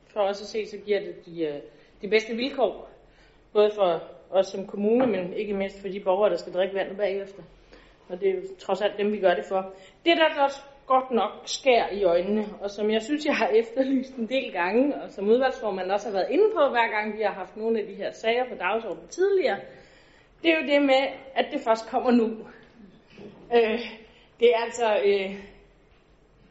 For 0.06 0.20
os 0.20 0.40
at 0.40 0.46
se, 0.46 0.66
så 0.66 0.76
giver 0.76 1.00
det 1.00 1.26
de, 1.26 1.44
øh, 1.44 1.60
de 2.02 2.08
bedste 2.08 2.36
vilkår, 2.36 2.90
både 3.52 3.70
for 3.74 4.02
os 4.30 4.46
som 4.46 4.66
kommune, 4.66 5.06
men 5.06 5.32
ikke 5.32 5.54
mindst 5.54 5.80
for 5.80 5.88
de 5.88 6.00
borgere, 6.00 6.30
der 6.30 6.36
skal 6.36 6.52
drikke 6.52 6.74
vandet 6.74 6.96
bagefter. 6.96 7.42
Og 8.08 8.20
det 8.20 8.28
er 8.28 8.34
jo 8.34 8.40
trods 8.58 8.82
alt 8.82 8.98
dem, 8.98 9.12
vi 9.12 9.18
gør 9.18 9.34
det 9.34 9.44
for. 9.44 9.74
Det, 10.04 10.16
der 10.16 10.42
også 10.42 10.60
godt 10.86 11.10
nok 11.10 11.32
skær 11.44 11.88
i 11.92 12.04
øjnene, 12.04 12.46
og 12.60 12.70
som 12.70 12.90
jeg 12.90 13.02
synes, 13.02 13.26
jeg 13.26 13.36
har 13.36 13.48
efterlyst 13.48 14.14
en 14.14 14.28
del 14.28 14.52
gange, 14.52 14.94
og 15.02 15.10
som 15.10 15.28
udvalgsformand 15.28 15.90
også 15.90 16.08
har 16.08 16.12
været 16.12 16.30
inde 16.30 16.44
på, 16.54 16.60
hver 16.70 16.88
gang 16.90 17.16
vi 17.16 17.22
har 17.22 17.32
haft 17.32 17.56
nogle 17.56 17.80
af 17.80 17.86
de 17.86 17.94
her 17.94 18.10
sager 18.10 18.44
på 18.48 18.54
dagsordenen 18.54 19.08
tidligere, 19.08 19.58
det 20.42 20.50
er 20.50 20.60
jo 20.60 20.66
det 20.66 20.82
med, 20.82 21.02
at 21.34 21.46
det 21.52 21.60
først 21.60 21.90
kommer 21.90 22.10
nu. 22.10 22.26
Øh, 23.54 23.80
det 24.40 24.48
er 24.54 24.58
altså 24.64 24.88
øh, 25.04 25.44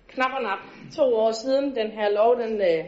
knap 0.07 0.31
og 0.37 0.43
nap 0.43 0.59
to 0.95 1.15
år 1.15 1.31
siden, 1.31 1.75
den 1.75 1.91
her 1.91 2.09
lov 2.09 2.39
den, 2.39 2.61
øh, 2.61 2.85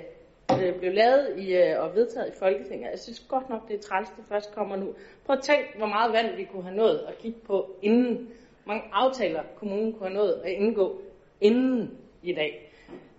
øh, 0.51 0.79
blev 0.79 0.93
lavet 0.93 1.33
i, 1.37 1.55
øh, 1.55 1.83
og 1.83 1.95
vedtaget 1.95 2.27
i 2.27 2.39
Folketinget. 2.39 2.91
Jeg 2.91 2.99
synes 2.99 3.19
godt 3.19 3.49
nok, 3.49 3.67
det 3.67 3.75
er 3.75 3.81
træls, 3.81 4.09
det 4.09 4.25
først 4.29 4.55
kommer 4.55 4.75
nu. 4.75 4.93
Prøv 5.25 5.35
at 5.37 5.43
tænk, 5.43 5.77
hvor 5.77 5.87
meget 5.87 6.13
vand 6.13 6.35
vi 6.35 6.43
kunne 6.43 6.63
have 6.63 6.75
nået 6.75 6.99
at 7.07 7.17
kigge 7.17 7.39
på 7.47 7.75
inden. 7.81 8.29
Mange 8.65 8.83
aftaler 8.93 9.43
kommunen 9.59 9.93
kunne 9.93 10.09
have 10.09 10.17
nået 10.17 10.41
at 10.45 10.51
indgå 10.51 11.01
inden 11.41 11.97
i 12.23 12.33
dag. 12.33 12.71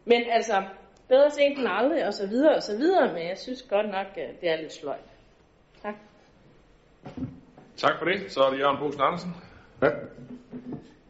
Men 0.05 0.23
altså, 0.31 0.63
bedre 1.09 1.31
sent 1.31 1.59
end 1.59 1.69
aldrig, 1.71 2.07
og 2.07 2.15
så 2.15 2.27
videre, 2.27 2.55
og 2.57 2.63
så 2.63 2.77
videre, 2.77 3.13
men 3.13 3.29
jeg 3.29 3.39
synes 3.39 3.63
godt 3.63 3.87
nok, 3.87 4.07
det 4.41 4.51
er 4.51 4.57
lidt 4.57 4.73
sløjt. 4.73 5.11
Tak. 5.83 5.95
Tak 7.77 7.99
for 7.99 8.05
det. 8.05 8.33
Så 8.33 8.41
er 8.41 8.51
det 8.51 8.59
Jørgen 8.59 8.79
Bosen 8.79 9.01
Andersen. 9.01 9.31
Ja. 9.83 9.89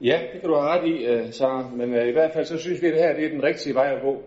ja, 0.00 0.20
det 0.32 0.40
kan 0.40 0.50
du 0.50 0.56
have 0.56 0.70
ret 0.70 0.88
i, 0.88 1.26
uh, 1.26 1.30
Sara. 1.30 1.68
Men 1.68 1.94
uh, 1.94 2.08
i 2.08 2.10
hvert 2.10 2.32
fald 2.32 2.44
så 2.44 2.58
synes 2.58 2.82
vi, 2.82 2.86
at 2.86 2.92
det 2.92 3.02
her 3.02 3.14
det 3.14 3.25
er 3.25 3.28
den 3.28 3.42
rigtige 3.42 3.75
vej 3.75 3.94
at 3.94 4.02
gå. 4.02 4.22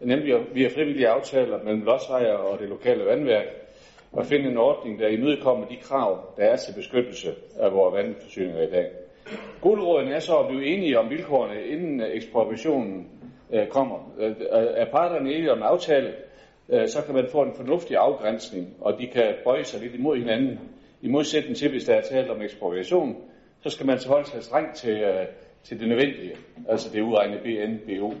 Nemlig 0.00 0.34
via 0.54 0.68
frivillige 0.68 1.08
aftaler 1.08 1.62
mellem 1.62 1.82
lodsejere 1.82 2.36
og 2.36 2.58
det 2.58 2.68
lokale 2.68 3.04
vandværk 3.04 3.46
og 4.12 4.26
finde 4.26 4.50
en 4.50 4.56
ordning, 4.56 4.98
der 4.98 5.08
imødekommer 5.08 5.66
de 5.66 5.76
krav, 5.76 6.34
der 6.36 6.44
er 6.44 6.56
til 6.56 6.74
beskyttelse 6.74 7.34
af 7.56 7.72
vores 7.72 7.94
vandforsyninger 7.94 8.62
i 8.62 8.70
dag. 8.70 8.90
Guldråden 9.60 10.08
er 10.08 10.18
så 10.18 10.38
at 10.38 10.48
blive 10.48 10.66
enige 10.66 10.98
om 10.98 11.10
vilkårene, 11.10 11.66
inden 11.66 12.00
øh, 12.00 12.16
ekspropriationen 12.16 13.08
øh, 13.52 13.68
kommer. 13.68 14.12
Øh, 14.18 14.30
øh, 14.30 14.36
er 14.50 14.90
parterne 14.90 15.30
enige 15.30 15.52
om 15.52 15.58
en 15.58 15.64
aftale, 15.64 16.14
øh, 16.68 16.88
så 16.88 17.02
kan 17.06 17.14
man 17.14 17.28
få 17.32 17.42
en 17.42 17.54
fornuftig 17.56 17.96
afgrænsning, 17.96 18.76
og 18.80 18.98
de 18.98 19.06
kan 19.06 19.34
bøje 19.44 19.64
sig 19.64 19.80
lidt 19.80 19.94
imod 19.94 20.16
hinanden. 20.16 20.60
I 21.02 21.08
modsætning 21.08 21.56
til, 21.56 21.70
hvis 21.70 21.84
der 21.84 21.94
er 21.94 22.00
tale 22.00 22.30
om 22.30 22.42
ekspropriation, 22.42 23.16
så 23.60 23.70
skal 23.70 23.86
man 23.86 23.98
holde 24.06 24.28
sig 24.28 24.42
strengt 24.42 24.76
til, 24.76 25.00
øh, 25.00 25.26
til 25.64 25.80
det 25.80 25.88
nødvendige, 25.88 26.36
altså 26.68 26.90
det 26.92 27.02
uregnede 27.02 27.40
BNBO. 27.40 28.14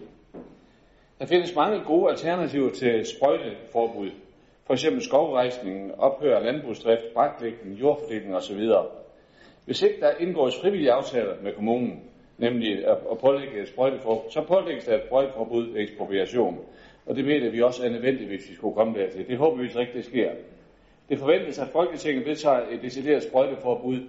Der 1.18 1.26
findes 1.26 1.54
mange 1.54 1.80
gode 1.86 2.10
alternativer 2.10 2.70
til 2.70 3.06
sprøjteforbud. 3.06 4.10
For 4.66 4.72
eksempel 4.72 5.02
skovrejsningen, 5.02 5.90
ophør 5.98 6.36
af 6.36 6.44
landbrugsdrift, 6.44 7.02
braklægning, 7.14 7.80
jordfordeling 7.80 8.36
osv. 8.36 8.60
Hvis 9.64 9.82
ikke 9.82 10.00
der 10.00 10.10
indgås 10.20 10.60
frivillige 10.60 10.92
aftaler 10.92 11.34
med 11.42 11.52
kommunen, 11.52 12.00
nemlig 12.38 12.88
at 12.88 13.18
pålægge 13.20 13.62
et 13.62 13.68
sprøjteforbud, 13.68 14.30
så 14.30 14.42
pålægges 14.48 14.84
der 14.84 14.96
et 14.96 15.02
sprøjteforbud 15.06 15.72
ved 15.72 15.82
ekspropriation. 15.82 16.58
Og 17.06 17.16
det 17.16 17.24
mener 17.24 17.50
vi 17.50 17.62
også 17.62 17.84
er 17.84 17.90
nødvendigt, 17.90 18.28
hvis 18.28 18.48
vi 18.50 18.54
skulle 18.54 18.74
komme 18.74 18.98
dertil. 18.98 19.28
Det 19.28 19.38
håber 19.38 19.62
vi 19.62 19.68
så 19.68 19.80
ikke, 19.80 19.92
det 19.92 20.04
sker. 20.04 20.30
Det 21.08 21.18
forventes, 21.18 21.58
at 21.58 21.68
Folketinget 21.68 22.26
vedtager 22.26 22.60
et 22.70 22.82
decideret 22.82 23.22
sprøjteforbud 23.22 24.00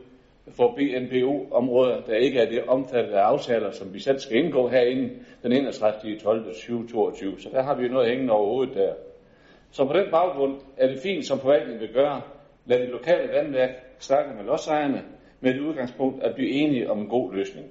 for 0.50 0.76
BNBO-områder, 0.76 2.02
der 2.02 2.16
ikke 2.16 2.40
er 2.40 2.50
det 2.50 2.64
omfattede 2.64 3.18
af 3.18 3.24
aftaler, 3.24 3.72
som 3.72 3.94
vi 3.94 4.00
selv 4.00 4.20
skal 4.20 4.38
indgå 4.38 4.68
herinde 4.68 5.10
den 5.44 5.52
31. 5.52 6.20
12. 6.20 6.44
2022. 6.46 7.40
Så 7.40 7.50
der 7.50 7.64
har 7.64 7.76
vi 7.76 7.84
jo 7.84 7.92
noget 7.92 8.10
hængende 8.10 8.34
over 8.34 8.48
hovedet 8.48 8.76
der. 8.76 8.94
Så 9.72 9.86
på 9.86 9.94
den 9.94 10.12
baggrund 10.12 10.56
er 10.78 10.88
det 10.88 11.00
fint, 11.00 11.26
som 11.26 11.40
forvaltningen 11.40 11.82
vil 11.82 11.94
gøre, 11.94 12.22
lad 12.66 12.80
det 12.80 12.90
lokale 12.90 13.34
vandværk 13.34 13.70
snakke 14.00 14.36
med 14.36 14.44
lodsejerne 14.44 15.04
med 15.44 15.56
et 15.56 15.60
udgangspunkt 15.60 16.24
at 16.24 16.36
blive 16.36 16.50
enige 16.50 16.92
om 16.92 17.00
en 17.00 17.08
god 17.08 17.34
løsning. 17.34 17.66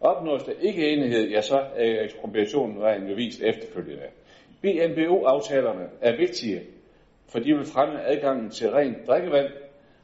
Opnås 0.00 0.42
der 0.42 0.52
ikke 0.60 0.88
enighed, 0.88 1.28
ja, 1.28 1.40
så 1.40 1.58
er 1.76 2.04
ekspropriationen 2.04 2.80
vejen 2.80 3.08
jo 3.08 3.14
vist 3.14 3.42
efterfølgende. 3.42 4.06
BNBO-aftalerne 4.62 5.88
er 6.00 6.16
vigtige, 6.16 6.62
for 7.28 7.38
de 7.38 7.54
vil 7.54 7.64
fremme 7.64 8.06
adgangen 8.06 8.50
til 8.50 8.70
rent 8.70 9.06
drikkevand, 9.06 9.48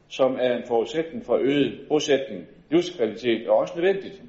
som 0.08 0.36
er 0.40 0.56
en 0.56 0.62
forudsætning 0.68 1.24
for 1.24 1.36
øget 1.36 1.80
bosætning, 1.88 2.46
livskvalitet 2.70 3.48
og 3.48 3.56
også 3.56 3.74
nødvendigt, 3.76 4.22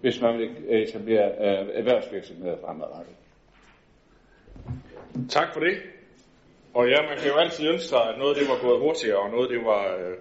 hvis 0.00 0.20
man 0.20 0.38
vil 0.38 0.50
etablere 0.68 1.30
øh, 1.30 1.68
erhvervsvirksomheder 1.74 2.56
fremadrettet. 2.56 3.14
Tak 5.28 5.52
for 5.52 5.60
det. 5.60 5.76
Og 6.74 6.88
ja, 6.88 7.02
man 7.08 7.18
kan 7.18 7.28
jo 7.28 7.36
altid 7.36 7.68
ønske 7.68 7.88
sig, 7.88 8.02
at 8.08 8.18
noget 8.18 8.36
det 8.36 8.46
var 8.48 8.68
gået 8.68 8.80
hurtigere, 8.80 9.18
og 9.18 9.30
noget 9.30 9.50
det 9.50 9.58
var 9.64 9.96
øh, 9.96 10.16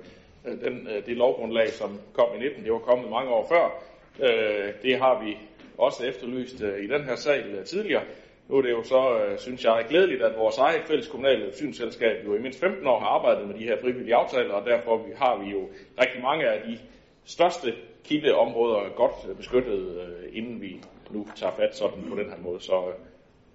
Øh, 0.45 0.61
den, 0.61 0.87
øh, 0.87 1.05
det 1.05 1.17
lovgrundlag, 1.17 1.69
som 1.69 1.99
kom 2.13 2.27
i 2.35 2.39
19, 2.39 2.63
det 2.63 2.71
var 2.71 2.79
kommet 2.79 3.09
mange 3.09 3.31
år 3.31 3.47
før. 3.47 3.83
Øh, 4.19 4.73
det 4.83 4.97
har 4.97 5.23
vi 5.23 5.37
også 5.77 6.05
efterlyst 6.05 6.59
i 6.59 6.87
den 6.87 7.03
her 7.03 7.15
sal 7.15 7.65
tidligere. 7.65 8.03
Nu 8.47 8.57
er 8.57 8.61
det 8.61 8.71
jo 8.71 8.83
så, 8.83 9.19
synes 9.37 9.63
jeg, 9.63 9.85
glædeligt, 9.89 10.23
at 10.23 10.37
vores 10.37 10.57
eget 10.57 10.81
fælles 10.81 11.07
kommunale 11.07 11.55
synsselskab 11.55 12.25
jo 12.25 12.35
i 12.35 12.39
mindst 12.39 12.59
15 12.59 12.87
år 12.87 12.99
har 12.99 13.07
arbejdet 13.07 13.47
med 13.47 13.55
de 13.55 13.63
her 13.63 13.81
frivillige 13.81 14.15
aftaler, 14.15 14.53
og 14.53 14.65
derfor 14.65 15.05
har 15.15 15.43
vi 15.43 15.51
jo 15.51 15.69
rigtig 16.01 16.21
mange 16.21 16.47
af 16.47 16.61
de 16.67 16.79
største 17.25 17.73
kildeområder 18.03 18.89
godt 18.95 19.37
beskyttet, 19.37 20.09
inden 20.33 20.61
vi 20.61 20.81
nu 21.09 21.27
tager 21.35 21.53
fat 21.53 21.75
sådan 21.75 22.03
på 22.09 22.15
den 22.15 22.29
her 22.29 22.37
måde. 22.37 22.61
Så 22.61 22.91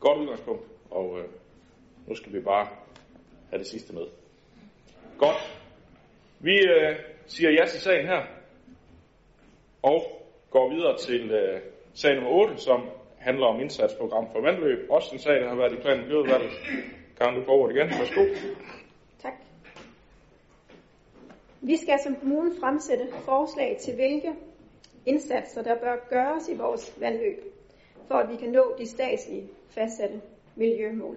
godt 0.00 0.19
udgangspunkt, 0.19 0.62
og 0.91 1.19
nu 2.07 2.14
skal 2.14 2.33
vi 2.33 2.41
bare 2.41 2.67
have 3.50 3.59
det 3.59 3.67
sidste 3.67 3.95
med. 3.95 4.07
Godt. 5.19 5.63
Vi 6.44 6.56
øh, 6.58 6.96
siger 7.26 7.50
ja 7.50 7.66
til 7.66 7.80
sagen 7.80 8.06
her, 8.06 8.22
og 9.82 10.02
går 10.50 10.68
videre 10.74 10.98
til 10.98 11.30
øh, 11.30 11.60
sag 11.94 12.14
nummer 12.14 12.30
8, 12.30 12.56
som 12.56 12.80
handler 13.18 13.46
om 13.46 13.60
indsatsprogram 13.60 14.26
for 14.32 14.40
vandløb. 14.40 14.90
Også 14.90 15.10
en 15.12 15.18
sag, 15.18 15.34
der 15.40 15.48
har 15.48 15.56
været 15.56 15.72
i 15.72 15.76
planen 15.76 16.02
miljøudvalget. 16.02 16.50
Kan 17.20 17.34
du 17.34 17.44
få 17.44 17.50
ordet 17.50 17.76
igen? 17.76 17.86
Værsgo. 17.86 18.24
Tak. 19.22 19.32
Vi 21.60 21.76
skal 21.76 21.98
som 22.04 22.16
kommune 22.16 22.52
fremsætte 22.60 23.06
forslag 23.24 23.76
til, 23.80 23.94
hvilke 23.94 24.32
indsatser, 25.06 25.62
der 25.62 25.74
bør 25.80 25.96
gøres 26.10 26.48
i 26.48 26.54
vores 26.56 26.94
vandløb, 27.00 27.42
for 28.08 28.14
at 28.14 28.30
vi 28.30 28.36
kan 28.36 28.48
nå 28.48 28.74
de 28.78 28.86
statslige 28.86 29.48
fastsatte 29.68 30.20
miljømål. 30.56 31.16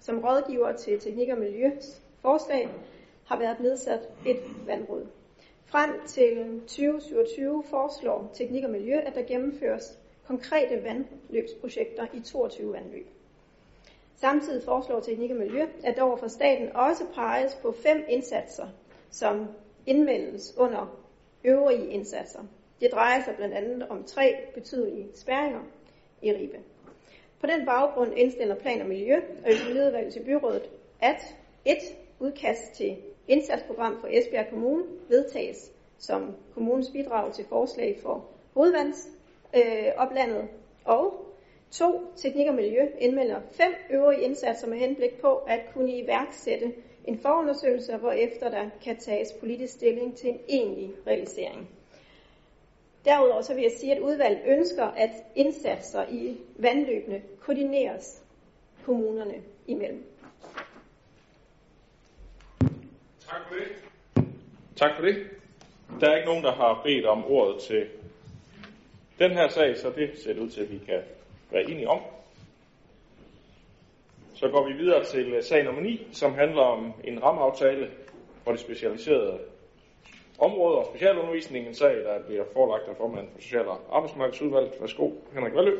Som 0.00 0.18
rådgiver 0.18 0.72
til 0.72 1.00
Teknik 1.00 1.28
og 1.28 1.38
Miljøs 1.38 2.02
forslag 2.22 2.68
har 3.26 3.38
været 3.38 3.60
nedsat 3.60 4.08
et 4.26 4.40
vandråd. 4.66 5.06
Frem 5.64 5.90
til 6.06 6.60
2027 6.60 7.64
foreslår 7.70 8.30
Teknik 8.34 8.64
og 8.64 8.70
Miljø, 8.70 8.96
at 8.96 9.14
der 9.14 9.22
gennemføres 9.22 9.98
konkrete 10.26 10.84
vandløbsprojekter 10.84 12.06
i 12.14 12.20
22 12.20 12.72
vandløb. 12.72 13.06
Samtidig 14.16 14.64
foreslår 14.64 15.00
Teknik 15.00 15.30
og 15.30 15.36
Miljø, 15.36 15.66
at 15.84 15.96
der 15.96 16.02
overfor 16.02 16.28
staten 16.28 16.76
også 16.76 17.04
peges 17.14 17.58
på 17.62 17.72
fem 17.72 18.04
indsatser, 18.08 18.66
som 19.10 19.46
indmeldes 19.86 20.54
under 20.56 20.98
øvrige 21.44 21.86
indsatser. 21.86 22.40
Det 22.80 22.90
drejer 22.92 23.24
sig 23.24 23.34
blandt 23.36 23.54
andet 23.54 23.88
om 23.88 24.04
tre 24.04 24.36
betydelige 24.54 25.08
spærringer 25.14 25.60
i 26.22 26.32
Ribe. 26.32 26.58
På 27.40 27.46
den 27.46 27.66
baggrund 27.66 28.12
indstiller 28.16 28.54
Plan 28.54 28.80
og 28.80 28.86
Miljø 28.86 29.16
og 29.16 29.52
Økonomiudvalget 29.52 30.12
til 30.12 30.24
byrådet, 30.24 30.70
at 31.00 31.36
et 31.64 31.96
udkast 32.20 32.72
til 32.74 32.96
indsatsprogram 33.32 34.00
for 34.00 34.08
Esbjerg 34.10 34.50
Kommune 34.50 34.84
vedtages 35.08 35.72
som 35.98 36.36
kommunens 36.54 36.90
bidrag 36.90 37.32
til 37.32 37.44
forslag 37.44 37.98
for 38.02 38.24
hovedvands 38.54 39.08
øh, 39.56 39.92
oplandet. 39.96 40.48
Og 40.84 41.26
to, 41.70 42.00
teknik 42.16 42.48
og 42.48 42.54
miljø 42.54 42.86
indmelder 42.98 43.40
fem 43.50 43.72
øvrige 43.90 44.22
indsatser 44.22 44.68
med 44.68 44.78
henblik 44.78 45.20
på 45.20 45.34
at 45.34 45.60
kunne 45.74 45.98
iværksætte 45.98 46.72
en 47.04 47.18
forundersøgelse, 47.18 47.96
hvor 47.96 48.12
efter 48.12 48.50
der 48.50 48.68
kan 48.84 48.96
tages 48.96 49.32
politisk 49.40 49.72
stilling 49.72 50.16
til 50.16 50.30
en 50.30 50.40
egentlig 50.48 50.90
realisering. 51.06 51.68
Derudover 53.04 53.42
så 53.42 53.54
vil 53.54 53.62
jeg 53.62 53.72
sige, 53.72 53.94
at 53.94 54.02
udvalget 54.02 54.40
ønsker, 54.46 54.84
at 54.84 55.10
indsatser 55.34 56.04
i 56.10 56.36
vandløbene 56.56 57.22
koordineres 57.40 58.22
kommunerne 58.84 59.34
imellem. 59.66 60.11
Tak 63.32 63.48
for 63.48 63.54
det. 63.54 63.68
Tak 64.76 64.90
for 64.96 65.02
det. 65.02 65.16
Der 66.00 66.10
er 66.10 66.16
ikke 66.16 66.28
nogen, 66.28 66.44
der 66.44 66.52
har 66.52 66.80
bedt 66.84 67.06
om 67.06 67.24
ordet 67.24 67.62
til 67.62 67.86
den 69.18 69.30
her 69.30 69.48
sag, 69.48 69.76
så 69.76 69.92
det 69.96 70.10
ser 70.24 70.32
det 70.32 70.40
ud 70.40 70.50
til, 70.50 70.60
at 70.60 70.72
vi 70.72 70.78
kan 70.78 71.00
være 71.50 71.62
enige 71.62 71.88
om. 71.88 72.00
Så 74.34 74.48
går 74.48 74.68
vi 74.68 74.72
videre 74.72 75.04
til 75.04 75.32
øh, 75.32 75.42
sag 75.42 75.64
nummer 75.64 75.82
9, 75.82 76.06
som 76.12 76.34
handler 76.34 76.62
om 76.62 76.92
en 77.04 77.22
rammeaftale 77.22 77.90
for 78.44 78.50
det 78.50 78.60
specialiserede 78.60 79.38
område 80.38 80.78
og 80.78 80.86
specialundervisning. 80.86 81.66
En 81.66 81.74
sag, 81.74 81.96
der 81.96 82.22
bliver 82.26 82.44
forelagt 82.52 82.88
af 82.88 82.96
formanden 82.96 83.32
for 83.34 83.40
Social- 83.40 83.68
og 83.68 83.80
Arbejdsmarkedsudvalget. 83.92 84.72
Værsgo, 84.80 85.10
Henrik 85.34 85.54
Valø. 85.54 85.78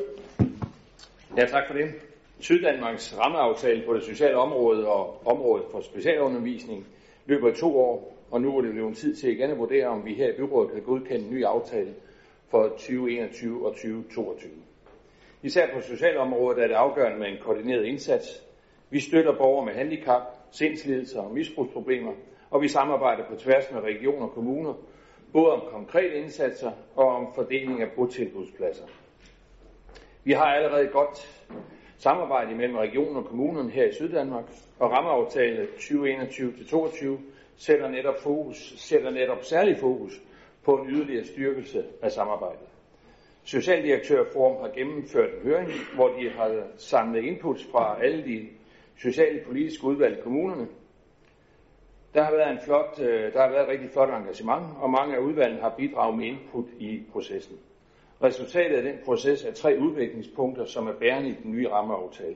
Ja, 1.37 1.45
tak 1.45 1.67
for 1.67 1.73
det. 1.73 1.93
Syddanmarks 2.39 3.17
rammeaftale 3.19 3.83
på 3.85 3.93
det 3.93 4.03
sociale 4.03 4.37
område 4.37 4.87
og 4.87 5.27
området 5.27 5.65
for 5.71 5.81
specialundervisning 5.81 6.87
løber 7.25 7.49
i 7.49 7.55
to 7.55 7.77
år, 7.79 8.13
og 8.31 8.41
nu 8.41 8.57
er 8.57 8.61
det 8.61 8.71
blevet 8.71 8.95
tid 8.97 9.15
til 9.15 9.29
igen 9.29 9.51
at 9.51 9.57
vurdere, 9.57 9.87
om 9.87 10.05
vi 10.05 10.13
her 10.13 10.33
i 10.33 10.35
byrådet 10.37 10.71
kan 10.73 10.81
godkende 10.81 11.25
en 11.25 11.33
ny 11.33 11.43
aftale 11.43 11.93
for 12.47 12.67
2021 12.67 13.65
og 13.65 13.73
2022. 13.73 14.51
Især 15.43 15.73
på 15.73 15.81
socialområdet 15.81 16.63
er 16.63 16.67
det 16.67 16.73
afgørende 16.73 17.19
med 17.19 17.27
en 17.27 17.37
koordineret 17.41 17.85
indsats. 17.85 18.43
Vi 18.89 18.99
støtter 18.99 19.37
borgere 19.37 19.65
med 19.65 19.73
handicap, 19.73 20.21
sindslidelser 20.51 21.21
og 21.21 21.31
misbrugsproblemer, 21.31 22.13
og 22.49 22.61
vi 22.61 22.67
samarbejder 22.67 23.23
på 23.29 23.35
tværs 23.35 23.71
med 23.71 23.81
regioner 23.81 24.25
og 24.25 24.33
kommuner, 24.33 24.73
både 25.33 25.51
om 25.51 25.61
konkrete 25.67 26.15
indsatser 26.15 26.71
og 26.95 27.07
om 27.07 27.27
fordeling 27.35 27.81
af 27.81 27.91
botilbudspladser. 27.95 28.85
Vi 30.23 30.31
har 30.31 30.45
allerede 30.45 30.83
et 30.83 30.91
godt 30.91 31.43
samarbejde 32.03 32.55
mellem 32.55 32.75
regionen 32.75 33.15
og 33.17 33.25
kommunen 33.25 33.69
her 33.69 33.85
i 33.85 33.93
Syddanmark, 33.93 34.45
og 34.79 34.91
rammeaftale 34.91 35.63
2021-22 35.63 37.17
sætter 37.57 37.89
netop, 37.89 38.19
fokus, 38.19 38.73
sætter 38.77 39.11
netop 39.11 39.43
særlig 39.43 39.77
fokus 39.77 40.21
på 40.65 40.71
en 40.71 40.89
yderligere 40.89 41.25
styrkelse 41.25 41.83
af 42.01 42.11
samarbejdet. 42.11 42.67
Socialdirektørforum 43.43 44.61
har 44.61 44.71
gennemført 44.75 45.29
en 45.33 45.41
høring, 45.43 45.71
hvor 45.95 46.07
de 46.07 46.29
har 46.29 46.63
samlet 46.77 47.23
inputs 47.23 47.67
fra 47.71 48.03
alle 48.03 48.23
de 48.23 48.47
sociale 48.97 49.39
politiske 49.47 49.83
udvalg 49.83 50.17
i 50.17 50.21
kommunerne. 50.21 50.67
Der 52.13 52.23
har 52.23 52.31
været 52.31 52.51
en 52.51 52.59
flot, 52.65 52.99
øh, 52.99 53.33
der 53.33 53.41
har 53.41 53.49
været 53.49 53.63
et 53.63 53.69
rigtig 53.69 53.89
flot 53.89 54.09
engagement, 54.09 54.65
og 54.81 54.89
mange 54.89 55.15
af 55.15 55.19
udvalgene 55.19 55.61
har 55.61 55.73
bidraget 55.77 56.17
med 56.17 56.25
input 56.25 56.65
i 56.79 57.03
processen. 57.11 57.57
Resultatet 58.23 58.75
af 58.77 58.83
den 58.83 58.95
proces 59.05 59.43
er 59.43 59.53
tre 59.53 59.77
udviklingspunkter, 59.79 60.65
som 60.65 60.87
er 60.87 60.93
bærende 60.93 61.29
i 61.29 61.35
den 61.43 61.51
nye 61.51 61.69
rammeaftale. 61.69 62.35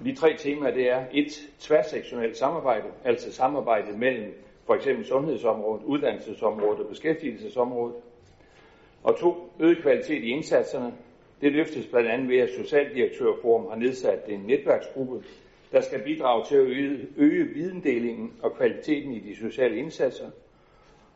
Og 0.00 0.04
de 0.04 0.14
tre 0.14 0.36
temaer, 0.38 0.74
det 0.74 0.90
er 0.90 1.04
et 1.12 1.48
tværsektionelt 1.60 2.36
samarbejde, 2.36 2.86
altså 3.04 3.32
samarbejdet 3.32 3.98
mellem 3.98 4.34
for 4.66 4.74
eksempel 4.74 5.06
sundhedsområdet, 5.06 5.84
uddannelsesområdet 5.84 6.80
og 6.80 6.88
beskæftigelsesområdet. 6.88 7.96
Og 9.02 9.18
to, 9.18 9.52
øget 9.60 9.78
kvalitet 9.78 10.24
i 10.24 10.28
indsatserne. 10.28 10.94
Det 11.40 11.52
løftes 11.52 11.86
blandt 11.86 12.08
andet 12.08 12.28
ved, 12.28 12.38
at 12.38 12.50
Socialdirektørforum 12.50 13.68
har 13.68 13.76
nedsat 13.76 14.28
en 14.28 14.40
netværksgruppe, 14.40 15.24
der 15.72 15.80
skal 15.80 16.02
bidrage 16.02 16.44
til 16.44 16.56
at 16.56 16.66
øge, 16.66 17.06
øge 17.16 17.44
videndelingen 17.44 18.32
og 18.42 18.56
kvaliteten 18.56 19.12
i 19.12 19.18
de 19.18 19.36
sociale 19.36 19.76
indsatser. 19.76 20.30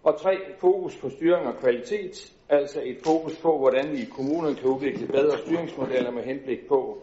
Og 0.03 0.21
tre, 0.21 0.37
fokus 0.59 0.97
på 0.97 1.11
styring 1.11 1.47
og 1.47 1.57
kvalitet, 1.57 2.36
altså 2.49 2.83
et 2.85 2.99
fokus 3.05 3.37
på, 3.37 3.59
hvordan 3.59 3.93
vi 3.93 3.97
i 3.97 4.05
kommunerne 4.05 4.57
kan 4.57 4.71
udvikle 4.71 5.07
bedre 5.07 5.38
styringsmodeller 5.38 6.11
med 6.11 6.23
henblik 6.23 6.69
på 6.69 6.99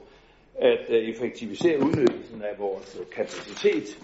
at 0.56 0.90
øh, 0.90 0.96
effektivisere 0.96 1.80
udnyttelsen 1.80 2.42
af 2.42 2.60
vores 2.60 3.00
øh, 3.00 3.06
kapacitet, 3.10 4.00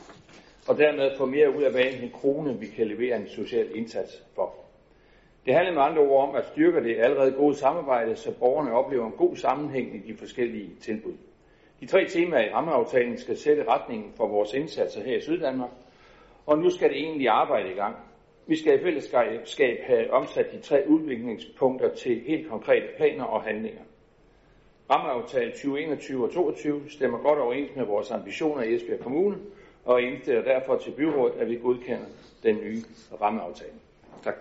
og 0.68 0.78
dermed 0.78 1.18
få 1.18 1.26
mere 1.26 1.58
ud 1.58 1.64
af 1.64 1.72
hver 1.72 1.86
enkelt 1.86 2.14
krone, 2.14 2.60
vi 2.60 2.66
kan 2.68 2.88
levere 2.88 3.18
en 3.18 3.30
social 3.30 3.68
indsats 3.76 4.24
for. 4.36 4.54
Det 5.46 5.54
handler 5.54 5.74
med 5.74 5.82
andre 5.82 6.02
ord 6.02 6.30
om 6.30 6.36
at 6.36 6.46
styrke 6.46 6.84
det 6.84 6.98
allerede 7.00 7.32
gode 7.32 7.56
samarbejde, 7.56 8.16
så 8.16 8.32
borgerne 8.40 8.72
oplever 8.72 9.06
en 9.06 9.18
god 9.18 9.36
sammenhæng 9.36 9.96
i 9.96 10.12
de 10.12 10.18
forskellige 10.18 10.70
tilbud. 10.82 11.14
De 11.80 11.86
tre 11.86 12.06
temaer 12.06 12.50
i 12.50 12.54
rammeaftalen 12.54 13.18
skal 13.18 13.38
sætte 13.38 13.64
retningen 13.68 14.14
for 14.18 14.28
vores 14.28 14.54
indsatser 14.54 15.04
her 15.04 15.18
i 15.18 15.22
Syddanmark, 15.22 15.70
og 16.46 16.58
nu 16.58 16.70
skal 16.70 16.90
det 16.90 16.98
egentlig 16.98 17.30
arbejde 17.30 17.72
i 17.72 17.76
gang. 17.76 17.96
Vi 18.50 18.56
skal 18.56 18.80
i 18.80 18.84
fællesskab 18.84 19.84
have 19.84 20.12
omsat 20.12 20.52
de 20.52 20.62
tre 20.62 20.84
udviklingspunkter 20.88 21.96
til 21.96 22.22
helt 22.28 22.50
konkrete 22.50 22.88
planer 22.98 23.24
og 23.24 23.44
handlinger. 23.44 23.82
Rammeaftale 24.90 25.52
2021 25.52 26.24
og 26.24 26.30
2022 26.30 26.90
stemmer 26.90 27.18
godt 27.18 27.40
overens 27.40 27.76
med 27.76 27.86
vores 27.86 28.12
ambitioner 28.12 28.64
i 28.64 28.76
Esbjerg 28.76 29.00
Kommune, 29.00 29.38
og 29.86 30.02
indstiller 30.02 30.42
derfor 30.42 30.78
til 30.78 30.92
byrådet, 30.92 31.40
at 31.40 31.50
vi 31.50 31.56
godkender 31.56 32.06
den 32.44 32.56
nye 32.56 32.84
rammeaftale. 33.22 33.74
Tak. 34.24 34.36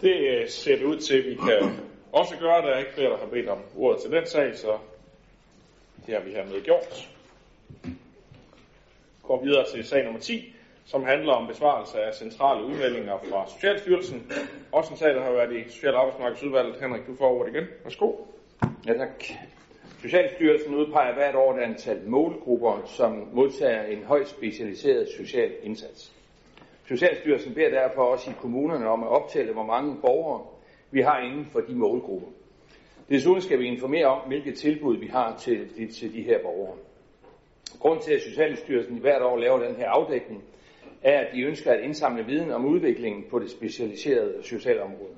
Det 0.00 0.16
øh, 0.16 0.48
ser 0.48 0.76
det 0.76 0.84
ud 0.84 0.96
til, 0.98 1.18
at 1.18 1.24
vi 1.24 1.34
kan 1.34 1.80
også 2.12 2.36
gøre. 2.40 2.62
Der 2.62 2.68
er 2.68 2.78
ikke 2.78 2.94
flere, 2.94 3.10
der 3.10 3.18
har 3.18 3.26
bedt 3.26 3.48
om 3.48 3.58
ordet 3.76 4.02
til 4.02 4.10
den 4.10 4.26
sag, 4.26 4.56
så 4.56 4.78
det 6.06 6.14
har 6.14 6.22
vi 6.22 6.30
hermed 6.30 6.62
gjort. 6.62 7.08
Går 9.22 9.44
videre 9.44 9.66
til 9.74 9.84
sag 9.84 10.04
nummer 10.04 10.20
10, 10.20 10.54
som 10.90 11.04
handler 11.04 11.32
om 11.32 11.46
besvarelse 11.46 11.98
af 12.02 12.14
centrale 12.14 12.66
udmeldinger 12.66 13.18
fra 13.18 13.48
Socialstyrelsen. 13.48 14.32
Også 14.72 14.90
en 14.90 14.96
sag, 14.96 15.14
der 15.14 15.22
har 15.22 15.32
været 15.32 15.56
i 15.56 15.70
Social- 15.70 15.94
og 15.94 16.00
Arbejdsmarkedsudvalget. 16.00 16.80
Henrik, 16.80 17.06
du 17.06 17.16
får 17.16 17.30
ordet 17.40 17.54
igen. 17.54 17.66
Værsgo. 17.84 18.12
Ja, 18.86 18.92
tak. 18.92 19.24
Socialstyrelsen 20.02 20.74
udpeger 20.74 21.14
hvert 21.14 21.34
år 21.34 21.54
et 21.54 21.62
antal 21.62 22.08
målgrupper, 22.08 22.82
som 22.86 23.28
modtager 23.32 23.82
en 23.82 24.04
højt 24.04 24.28
specialiseret 24.28 25.08
social 25.16 25.52
indsats. 25.62 26.12
Socialstyrelsen 26.88 27.54
beder 27.54 27.70
derfor 27.70 28.02
også 28.02 28.30
i 28.30 28.34
kommunerne 28.40 28.88
om 28.88 29.02
at 29.02 29.08
optælle, 29.08 29.52
hvor 29.52 29.64
mange 29.64 29.96
borgere 30.00 30.46
vi 30.90 31.00
har 31.00 31.20
inden 31.20 31.46
for 31.52 31.60
de 31.60 31.74
målgrupper. 31.74 32.28
Desuden 33.08 33.40
skal 33.40 33.58
vi 33.58 33.66
informere 33.66 34.06
om, 34.06 34.20
hvilke 34.26 34.52
tilbud 34.52 34.96
vi 34.96 35.06
har 35.06 35.36
til 35.36 35.76
de, 35.76 35.92
til 35.92 36.14
de 36.14 36.22
her 36.22 36.38
borgere. 36.42 36.76
Grunden 37.80 38.04
til, 38.04 38.12
at 38.12 38.22
Socialstyrelsen 38.22 38.96
hvert 38.98 39.22
år 39.22 39.36
laver 39.36 39.58
den 39.58 39.76
her 39.76 39.88
afdækning, 39.88 40.44
er, 41.02 41.18
at 41.18 41.34
de 41.34 41.42
ønsker 41.42 41.72
at 41.72 41.80
indsamle 41.80 42.26
viden 42.26 42.50
om 42.50 42.64
udviklingen 42.64 43.24
på 43.30 43.38
det 43.38 43.50
specialiserede 43.50 44.34
socialområde. 44.42 45.14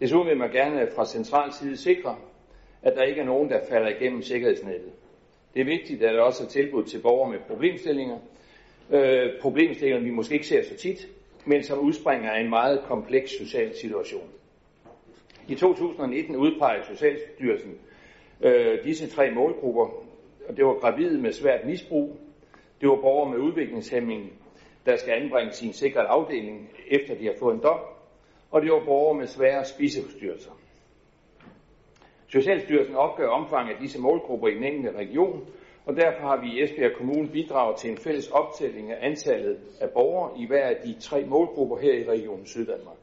Desuden 0.00 0.28
vil 0.28 0.36
man 0.36 0.50
gerne 0.50 0.88
fra 0.94 1.06
central 1.06 1.52
side 1.52 1.76
sikre, 1.76 2.16
at 2.82 2.96
der 2.96 3.02
ikke 3.02 3.20
er 3.20 3.24
nogen, 3.24 3.50
der 3.50 3.60
falder 3.68 3.88
igennem 3.88 4.22
sikkerhedsnettet. 4.22 4.92
Det 5.54 5.60
er 5.60 5.64
vigtigt, 5.64 6.02
at 6.02 6.14
der 6.14 6.20
også 6.20 6.44
er 6.44 6.48
tilbud 6.48 6.84
til 6.84 6.98
borgere 6.98 7.30
med 7.30 7.38
problemstillinger. 7.38 8.18
Øh, 8.90 9.30
problemstillinger, 9.40 10.00
vi 10.00 10.10
måske 10.10 10.34
ikke 10.34 10.46
ser 10.46 10.62
så 10.64 10.76
tit, 10.76 11.08
men 11.44 11.62
som 11.62 11.78
udspringer 11.78 12.30
af 12.30 12.40
en 12.40 12.50
meget 12.50 12.80
kompleks 12.82 13.38
social 13.38 13.74
situation. 13.76 14.28
I 15.48 15.54
2019 15.54 16.36
udpegede 16.36 16.86
Socialstyrelsen 16.86 17.74
øh, 18.40 18.84
disse 18.84 19.10
tre 19.10 19.30
målgrupper, 19.30 20.04
og 20.48 20.56
det 20.56 20.64
var 20.64 20.72
gravide 20.80 21.18
med 21.18 21.32
svært 21.32 21.66
misbrug, 21.66 22.16
det 22.80 22.88
var 22.88 22.96
borgere 22.96 23.30
med 23.30 23.38
udviklingshæmning, 23.38 24.32
der 24.86 24.96
skal 24.96 25.12
anbringes 25.12 25.62
i 25.62 25.66
en 25.66 25.72
sikret 25.72 26.06
afdeling, 26.06 26.70
efter 26.90 27.14
de 27.14 27.26
har 27.26 27.34
fået 27.38 27.54
en 27.54 27.62
dom, 27.62 27.80
og 28.50 28.62
det 28.62 28.72
var 28.72 28.82
borgere 28.84 29.18
med 29.18 29.26
svære 29.26 29.64
spiseforstyrrelser. 29.64 30.50
Socialstyrelsen 32.28 32.94
opgør 32.94 33.28
omfanget 33.28 33.74
af 33.74 33.80
disse 33.80 34.00
målgrupper 34.00 34.48
i 34.48 34.54
den 34.54 34.64
enkelte 34.64 34.98
region, 34.98 35.44
og 35.86 35.96
derfor 35.96 36.20
har 36.20 36.36
vi 36.36 36.46
i 36.46 36.62
Esbjerg 36.62 36.92
Kommune 36.96 37.28
bidraget 37.28 37.76
til 37.76 37.90
en 37.90 37.96
fælles 37.96 38.28
optælling 38.28 38.90
af 38.92 39.06
antallet 39.06 39.58
af 39.80 39.90
borgere 39.90 40.38
i 40.38 40.46
hver 40.46 40.66
af 40.66 40.76
de 40.84 40.94
tre 41.00 41.24
målgrupper 41.24 41.76
her 41.76 41.92
i 41.92 42.08
Region 42.08 42.46
Syddanmark. 42.46 42.96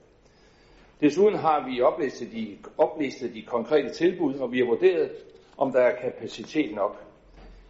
Desuden 1.02 1.36
har 1.36 1.70
vi 1.70 1.82
oplistet 1.82 2.32
de, 2.32 2.58
oplistet 2.78 3.34
de 3.34 3.42
konkrete 3.42 3.90
tilbud, 3.90 4.36
og 4.36 4.52
vi 4.52 4.58
har 4.58 4.66
vurderet, 4.66 5.12
om 5.58 5.72
der 5.72 5.82
er 5.82 6.02
kapacitet 6.02 6.76
nok. 6.76 7.13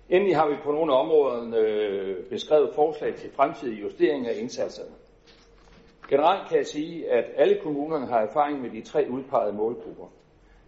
Endelig 0.09 0.35
har 0.35 0.49
vi 0.49 0.55
på 0.63 0.71
nogle 0.71 0.93
områder 0.93 1.53
øh, 1.57 2.23
beskrevet 2.29 2.75
forslag 2.75 3.15
til 3.15 3.31
fremtidige 3.31 3.81
justeringer 3.81 4.29
af 4.29 4.35
indsatserne. 4.39 4.91
Generelt 6.09 6.49
kan 6.49 6.57
jeg 6.57 6.65
sige, 6.65 7.11
at 7.11 7.25
alle 7.35 7.59
kommunerne 7.63 8.07
har 8.07 8.19
erfaring 8.19 8.61
med 8.61 8.69
de 8.69 8.81
tre 8.81 9.07
udpegede 9.09 9.53
målgrupper. 9.53 10.05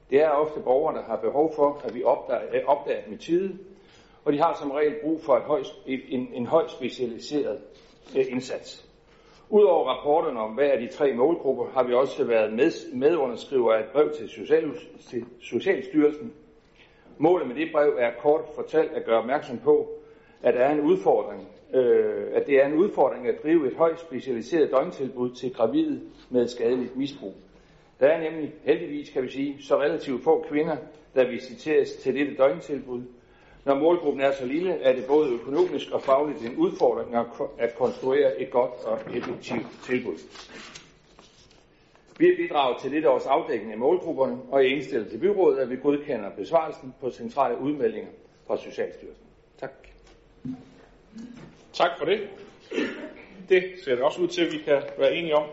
Det 0.09 0.21
er 0.21 0.29
ofte 0.29 0.59
borgere, 0.59 0.95
der 0.95 1.03
har 1.03 1.15
behov 1.15 1.53
for, 1.55 1.81
at 1.83 1.95
vi 1.95 2.03
opdager, 2.03 2.65
opdager 2.65 3.03
dem 3.03 3.13
i 3.13 3.17
tide, 3.17 3.57
og 4.25 4.33
de 4.33 4.39
har 4.41 4.57
som 4.61 4.71
regel 4.71 4.95
brug 5.03 5.21
for 5.21 5.35
et 5.37 5.43
høj, 5.43 5.63
en, 5.85 6.27
en 6.33 6.45
højt 6.45 6.71
specialiseret 6.71 7.59
øh, 8.17 8.25
indsats. 8.29 8.85
Udover 9.49 9.85
rapporterne 9.85 10.39
om 10.39 10.51
hver 10.51 10.71
af 10.71 10.79
de 10.79 10.87
tre 10.87 11.13
målgrupper, 11.13 11.65
har 11.73 11.83
vi 11.83 11.93
også 11.93 12.23
været 12.23 12.53
med, 12.53 12.93
medunderskriver 12.93 13.73
af 13.73 13.79
et 13.79 13.91
brev 13.93 14.11
til, 14.11 14.29
Social, 14.29 14.71
til 15.09 15.25
Socialstyrelsen. 15.41 16.33
Målet 17.17 17.47
med 17.47 17.55
det 17.55 17.69
brev 17.71 17.95
er 17.99 18.11
kort 18.19 18.45
fortalt 18.55 18.91
at 18.91 19.05
gøre 19.05 19.19
opmærksom 19.19 19.57
på, 19.57 19.89
at, 20.43 20.53
der 20.53 20.59
er 20.59 20.71
en 20.71 20.79
udfordring, 20.81 21.47
øh, 21.73 22.25
at 22.33 22.47
det 22.47 22.63
er 22.63 22.65
en 22.67 22.73
udfordring 22.73 23.27
at 23.27 23.43
drive 23.43 23.67
et 23.67 23.73
højt 23.75 23.99
specialiseret 23.99 24.71
døgntilbud 24.71 25.29
til 25.29 25.53
gravide 25.53 26.01
med 26.29 26.47
skadeligt 26.47 26.95
misbrug. 26.97 27.33
Der 27.99 28.07
er 28.07 28.31
nemlig 28.31 28.53
heldigvis, 28.63 29.09
kan 29.09 29.23
vi 29.23 29.29
sige, 29.29 29.63
så 29.63 29.81
relativt 29.81 30.23
få 30.23 30.45
kvinder, 30.49 30.77
der 31.15 31.29
visiteres 31.29 31.93
til 31.93 32.15
dette 32.15 32.35
døgntilbud. 32.35 33.01
Når 33.65 33.75
målgruppen 33.75 34.21
er 34.21 34.31
så 34.31 34.45
lille, 34.45 34.71
er 34.71 34.95
det 34.95 35.05
både 35.07 35.33
økonomisk 35.33 35.91
og 35.91 36.01
fagligt 36.01 36.45
en 36.45 36.55
udfordring 36.57 37.15
at 37.57 37.75
konstruere 37.77 38.41
et 38.41 38.51
godt 38.51 38.71
og 38.85 38.99
effektivt 39.15 39.65
tilbud. 39.83 40.17
Vi 42.19 42.25
har 42.25 42.35
bidraget 42.35 42.81
til 42.81 42.91
dette 42.91 43.09
års 43.09 43.25
afdækning 43.25 43.71
af 43.71 43.77
målgrupperne, 43.77 44.37
og 44.51 44.63
er 44.63 44.67
indstillet 44.67 45.09
til 45.09 45.17
byrådet, 45.17 45.59
at 45.59 45.69
vi 45.69 45.75
godkender 45.75 46.29
besvarelsen 46.29 46.93
på 47.01 47.11
centrale 47.11 47.57
udmeldinger 47.59 48.09
fra 48.47 48.57
Socialstyrelsen. 48.57 49.25
Tak. 49.59 49.71
Tak 51.73 51.91
for 51.97 52.05
det. 52.05 52.29
Det 53.49 53.63
ser 53.83 53.95
det 53.95 54.03
også 54.03 54.21
ud 54.21 54.27
til, 54.27 54.45
at 54.45 54.53
vi 54.53 54.57
kan 54.57 54.81
være 54.97 55.15
enige 55.15 55.35
om. 55.35 55.47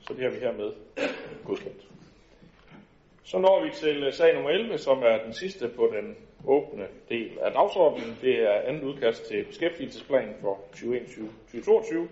Så 0.00 0.14
det 0.14 0.22
har 0.22 0.30
vi 0.30 0.38
hermed 0.38 0.72
godkendt. 1.44 1.88
Så 3.24 3.38
når 3.38 3.64
vi 3.64 3.70
til 3.74 4.12
sag 4.12 4.34
nummer 4.34 4.50
11, 4.50 4.78
som 4.78 5.02
er 5.02 5.24
den 5.24 5.32
sidste 5.32 5.68
på 5.68 5.92
den 5.96 6.16
åbne 6.46 6.86
del 7.08 7.38
af 7.38 7.52
dagsordenen. 7.52 8.16
Det 8.20 8.38
er 8.38 8.60
andet 8.60 8.82
udkast 8.82 9.24
til 9.24 9.44
beskæftigelsesplan 9.44 10.34
for 10.40 10.58
2021-2022. 10.74 12.06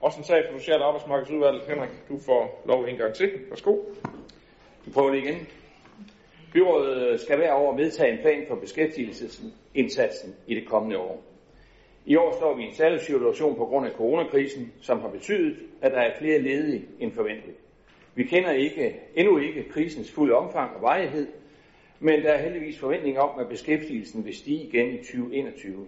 Også 0.00 0.18
en 0.18 0.24
sag 0.24 0.44
for 0.50 0.58
Social- 0.58 0.80
og 0.82 0.86
Arbejdsmarkedsudvalget. 0.86 1.62
Henrik, 1.62 1.90
du 2.08 2.18
får 2.18 2.62
lov 2.66 2.84
en 2.84 2.96
gang 2.96 3.14
til. 3.14 3.30
Værsgo. 3.48 3.76
Vi 4.84 4.90
prøver 4.90 5.10
lige 5.10 5.24
igen. 5.24 5.46
Byrådet 6.52 7.20
skal 7.20 7.36
hver 7.36 7.54
år 7.54 7.76
vedtage 7.76 8.12
en 8.12 8.18
plan 8.18 8.44
for 8.48 8.54
beskæftigelsesindsatsen 8.54 10.34
i 10.46 10.54
det 10.54 10.68
kommende 10.68 10.98
år. 10.98 11.22
I 12.06 12.16
år 12.16 12.36
står 12.36 12.54
vi 12.54 12.62
i 12.62 12.66
en 12.66 12.74
særlig 12.74 13.00
situation 13.00 13.56
på 13.56 13.64
grund 13.64 13.86
af 13.86 13.92
coronakrisen, 13.92 14.72
som 14.80 15.00
har 15.00 15.08
betydet, 15.08 15.56
at 15.82 15.92
der 15.92 16.00
er 16.00 16.18
flere 16.18 16.38
ledige 16.38 16.84
end 17.00 17.12
forventet. 17.12 17.54
Vi 18.14 18.24
kender 18.24 18.50
ikke, 18.50 19.00
endnu 19.14 19.38
ikke 19.38 19.68
krisens 19.68 20.10
fulde 20.10 20.34
omfang 20.34 20.76
og 20.76 20.82
varighed, 20.82 21.26
men 22.00 22.22
der 22.22 22.32
er 22.32 22.42
heldigvis 22.42 22.78
forventning 22.78 23.18
om, 23.18 23.40
at 23.40 23.48
beskæftigelsen 23.48 24.24
vil 24.24 24.36
stige 24.36 24.64
igen 24.64 24.94
i 24.94 24.96
2021. 24.96 25.86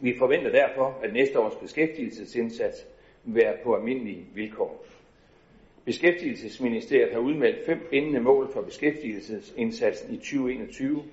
Vi 0.00 0.14
forventer 0.18 0.50
derfor, 0.50 1.00
at 1.02 1.12
næste 1.12 1.40
års 1.40 1.54
beskæftigelsesindsats 1.54 2.86
vil 3.24 3.34
være 3.34 3.56
på 3.64 3.74
almindelige 3.74 4.26
vilkår. 4.34 4.84
Beskæftigelsesministeriet 5.84 7.12
har 7.12 7.18
udmeldt 7.18 7.66
fem 7.66 7.86
bindende 7.90 8.20
mål 8.20 8.52
for 8.52 8.62
beskæftigelsesindsatsen 8.62 10.14
i 10.14 10.16
2021. 10.16 11.04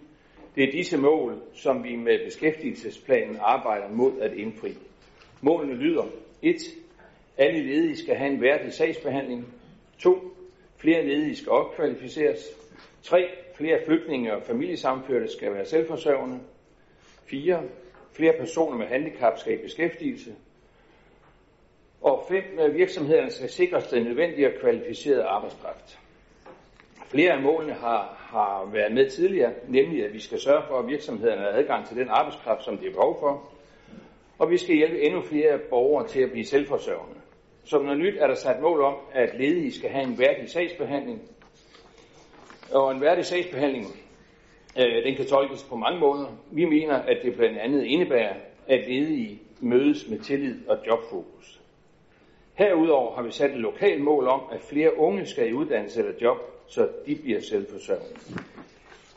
Det 0.56 0.64
er 0.64 0.72
disse 0.72 0.98
mål, 0.98 1.42
som 1.54 1.84
vi 1.84 1.96
med 1.96 2.26
beskæftigelsesplanen 2.26 3.38
arbejder 3.40 3.90
mod 3.90 4.20
at 4.20 4.34
indfri. 4.34 4.78
Målene 5.42 5.76
lyder 5.76 6.06
1. 6.42 6.56
Alle 7.38 7.60
ledige 7.62 7.96
skal 7.96 8.16
have 8.16 8.32
en 8.32 8.42
værdig 8.42 8.74
sagsbehandling. 8.74 9.54
2. 10.00 10.18
Flere 10.78 11.06
ledige 11.06 11.36
skal 11.36 11.52
opkvalificeres. 11.52 12.40
3. 13.04 13.18
Flere 13.56 13.80
flygtninge 13.86 14.36
og 14.36 14.44
familiesamførte 14.44 15.28
skal 15.28 15.54
være 15.54 15.66
selvforsørgende. 15.66 16.40
4. 17.26 17.64
Flere 18.14 18.34
personer 18.40 18.78
med 18.78 18.88
handicap 18.88 19.38
skal 19.38 19.54
i 19.54 19.64
beskæftigelse. 19.64 20.36
Og 22.02 22.26
fem, 22.30 22.44
øh, 22.60 22.76
Virksomhederne 22.76 23.32
skal 23.32 23.50
sikres 23.50 23.88
den 23.88 24.04
nødvendige 24.04 24.48
og 24.48 24.54
kvalificerede 24.62 25.24
arbejdskraft. 25.24 26.00
Flere 27.12 27.32
af 27.34 27.42
målene 27.42 27.74
har, 27.74 28.16
har 28.18 28.70
været 28.74 28.94
med 28.94 29.10
tidligere, 29.10 29.54
nemlig 29.68 30.06
at 30.06 30.14
vi 30.14 30.20
skal 30.20 30.40
sørge 30.40 30.64
for, 30.68 30.80
at 30.80 30.88
virksomhederne 30.88 31.42
har 31.42 31.50
adgang 31.50 31.88
til 31.88 31.98
den 31.98 32.08
arbejdskraft, 32.10 32.64
som 32.64 32.78
de 32.78 32.84
har 32.84 32.92
behov 32.92 33.20
for. 33.20 33.52
Og 34.40 34.50
vi 34.50 34.58
skal 34.58 34.76
hjælpe 34.76 35.02
endnu 35.02 35.22
flere 35.22 35.60
borgere 35.70 36.08
til 36.08 36.22
at 36.22 36.32
blive 36.32 36.46
selvforsørgende. 36.46 37.22
Som 37.64 37.84
noget 37.84 38.00
nyt 38.00 38.18
er 38.20 38.28
der 38.28 38.36
sat 38.36 38.62
mål 38.62 38.82
om, 38.82 38.96
at 39.14 39.30
ledige 39.40 39.74
skal 39.74 39.90
have 39.90 40.04
en 40.04 40.20
værdig 40.20 40.50
sagsbehandling. 40.50 41.22
Og 42.74 42.92
en 42.92 43.02
værdig 43.02 43.26
sagsbehandling, 43.26 43.86
øh, 44.80 45.04
den 45.06 45.16
kan 45.16 45.26
tolkes 45.26 45.64
på 45.64 45.76
mange 45.76 46.00
måder. 46.00 46.38
Vi 46.52 46.66
mener, 46.66 46.96
at 46.96 47.18
det 47.24 47.36
blandt 47.36 47.58
andet 47.58 47.84
indebærer, 47.84 48.36
at 48.68 48.88
ledige 48.88 49.40
mødes 49.60 50.10
med 50.10 50.20
tillid 50.20 50.68
og 50.68 50.78
jobfokus. 50.88 51.62
Herudover 52.54 53.16
har 53.16 53.24
vi 53.24 53.32
sat 53.32 53.52
et 53.52 53.58
lokalt 53.58 54.02
mål 54.04 54.28
om, 54.28 54.42
at 54.52 54.62
flere 54.62 54.98
unge 54.98 55.26
skal 55.26 55.50
i 55.50 55.54
uddannelse 55.54 56.00
eller 56.00 56.14
job, 56.22 56.38
så 56.68 56.90
de 57.06 57.16
bliver 57.16 57.40
selvforsørgende. 57.40 58.20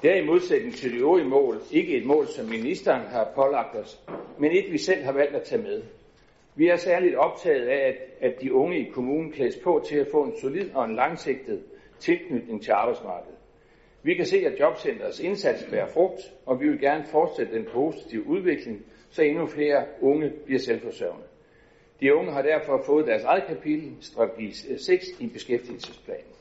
Det 0.03 0.11
er 0.11 0.17
i 0.17 0.27
modsætning 0.27 0.75
til 0.75 0.93
det 0.93 1.01
øvrige 1.01 1.29
mål 1.29 1.59
ikke 1.73 1.97
et 1.97 2.07
mål, 2.07 2.27
som 2.27 2.47
ministeren 2.47 3.01
har 3.01 3.33
pålagt 3.35 3.77
os, 3.77 4.01
men 4.39 4.53
et, 4.53 4.73
vi 4.73 4.79
selv 4.79 5.05
har 5.05 5.13
valgt 5.13 5.35
at 5.35 5.43
tage 5.43 5.63
med. 5.63 5.83
Vi 6.57 6.69
er 6.69 6.77
særligt 6.77 7.17
optaget 7.17 7.67
af, 7.67 7.89
at, 7.89 8.31
at 8.31 8.41
de 8.41 8.55
unge 8.55 8.79
i 8.79 8.91
kommunen 8.91 9.33
klædes 9.33 9.57
på 9.65 9.85
til 9.89 9.97
at 9.97 10.07
få 10.13 10.23
en 10.23 10.33
solid 10.41 10.75
og 10.75 10.85
en 10.85 10.95
langsigtet 10.95 11.63
tilknytning 11.99 12.63
til 12.63 12.73
arbejdsmarkedet. 12.73 13.34
Vi 14.05 14.15
kan 14.15 14.27
se, 14.27 14.37
at 14.47 14.61
Jobcenterets 14.61 15.21
indsats 15.21 15.65
bærer 15.71 15.87
frugt, 15.87 16.21
og 16.47 16.61
vi 16.61 16.69
vil 16.69 16.81
gerne 16.81 17.05
fortsætte 17.05 17.55
den 17.55 17.65
positive 17.73 18.27
udvikling, 18.27 18.83
så 19.11 19.23
endnu 19.23 19.47
flere 19.47 19.85
unge 20.01 20.31
bliver 20.45 20.61
selvforsørgende. 20.61 21.27
De 22.01 22.15
unge 22.15 22.33
har 22.33 22.43
derfor 22.43 22.83
fået 22.87 23.07
deres 23.07 23.25
eget 23.25 23.45
kapitel, 23.47 23.97
strategi 24.01 24.53
6 24.79 25.05
i 25.21 25.27
beskæftigelsesplanen. 25.27 26.35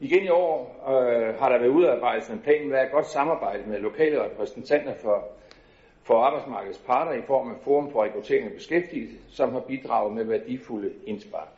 Igen 0.00 0.24
i 0.24 0.28
år 0.28 0.82
øh, 0.88 1.34
har 1.34 1.48
der 1.48 1.58
været 1.58 1.70
udarbejdet 1.70 2.30
en 2.30 2.38
plan 2.38 2.68
med 2.68 2.82
et 2.82 2.90
godt 2.92 3.06
samarbejde 3.06 3.62
med 3.68 3.78
lokale 3.78 4.24
repræsentanter 4.24 4.94
for, 4.94 5.28
for 6.02 6.14
arbejdsmarkedets 6.14 6.78
parter 6.78 7.12
i 7.12 7.22
form 7.26 7.50
af 7.50 7.56
Forum 7.64 7.90
for 7.90 8.04
Rekruttering 8.04 8.46
og 8.46 8.52
Beskæftigelse, 8.52 9.16
som 9.28 9.52
har 9.52 9.60
bidraget 9.60 10.14
med 10.14 10.24
værdifulde 10.24 10.92
indspark. 11.06 11.48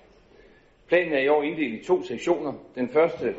Planen 0.89 1.13
er 1.13 1.19
i 1.19 1.29
år 1.29 1.43
inddelt 1.43 1.83
i 1.83 1.85
to 1.85 2.03
sektioner. 2.03 2.53
Den 2.75 2.89
første 2.89 3.35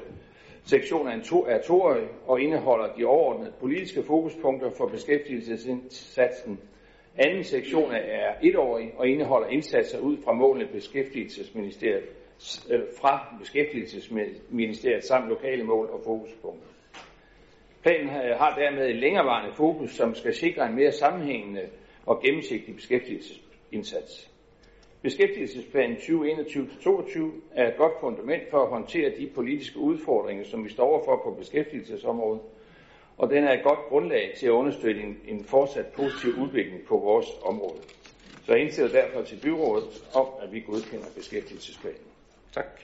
sektion 0.65 1.07
er, 1.07 1.11
en 1.11 1.21
to, 1.23 1.45
er 1.45 1.61
toårig 1.61 2.07
og 2.27 2.41
indeholder 2.41 2.93
de 2.93 3.05
overordnede 3.05 3.53
politiske 3.59 4.03
fokuspunkter 4.03 4.69
for 4.77 4.87
beskæftigelsesindsatsen. 4.87 6.59
Anden 7.17 7.43
sektion 7.43 7.91
er 7.91 8.33
etårig 8.41 8.93
og 8.97 9.07
indeholder 9.07 9.47
indsatser 9.47 9.99
ud 9.99 10.17
fra 10.23 10.33
målene 10.33 10.67
beskæftigelsesministeriet 10.71 12.03
øh, 12.69 12.81
fra 12.99 13.35
Beskæftigelsesministeriet 13.39 15.03
samt 15.03 15.29
lokale 15.29 15.63
mål 15.63 15.89
og 15.89 16.01
fokuspunkter. 16.05 16.67
Planen 17.83 18.09
øh, 18.09 18.37
har 18.37 18.55
dermed 18.55 18.89
et 18.89 18.95
længerevarende 18.95 19.55
fokus, 19.55 19.91
som 19.91 20.15
skal 20.15 20.33
sikre 20.33 20.67
en 20.67 20.75
mere 20.75 20.91
sammenhængende 20.91 21.61
og 22.05 22.21
gennemsigtig 22.21 22.75
beskæftigelsesindsats. 22.75 24.34
Beskæftigelsesplanen 25.05 25.97
2021-2022 25.97 27.19
er 27.55 27.67
et 27.67 27.77
godt 27.77 27.93
fundament 27.99 28.43
for 28.51 28.63
at 28.63 28.69
håndtere 28.69 29.11
de 29.17 29.29
politiske 29.35 29.79
udfordringer, 29.79 30.43
som 30.45 30.63
vi 30.63 30.69
står 30.69 30.83
overfor 30.83 31.21
på 31.23 31.31
beskæftigelsesområdet, 31.39 32.41
og 33.17 33.29
den 33.29 33.43
er 33.43 33.53
et 33.53 33.63
godt 33.63 33.79
grundlag 33.89 34.33
til 34.37 34.47
at 34.47 34.51
understøtte 34.51 35.01
en, 35.01 35.17
en 35.27 35.43
fortsat 35.43 35.85
positiv 35.85 36.29
udvikling 36.43 36.85
på 36.87 36.97
vores 36.97 37.25
område. 37.43 37.81
Så 38.45 38.53
jeg 38.53 38.61
indstiller 38.61 38.91
derfor 38.91 39.21
til 39.21 39.39
byrådet 39.43 40.03
om, 40.13 40.27
at 40.41 40.53
vi 40.53 40.59
godkender 40.59 41.07
beskæftigelsesplanen. 41.15 42.07
Tak. 42.53 42.81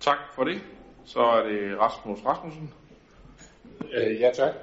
Tak 0.00 0.18
for 0.34 0.44
det. 0.44 0.60
Så 1.04 1.20
er 1.20 1.42
det 1.48 1.78
Rasmus 1.78 2.24
Rasmussen. 2.24 2.70
Øh, 3.92 4.20
ja, 4.20 4.30
tak. 4.34 4.54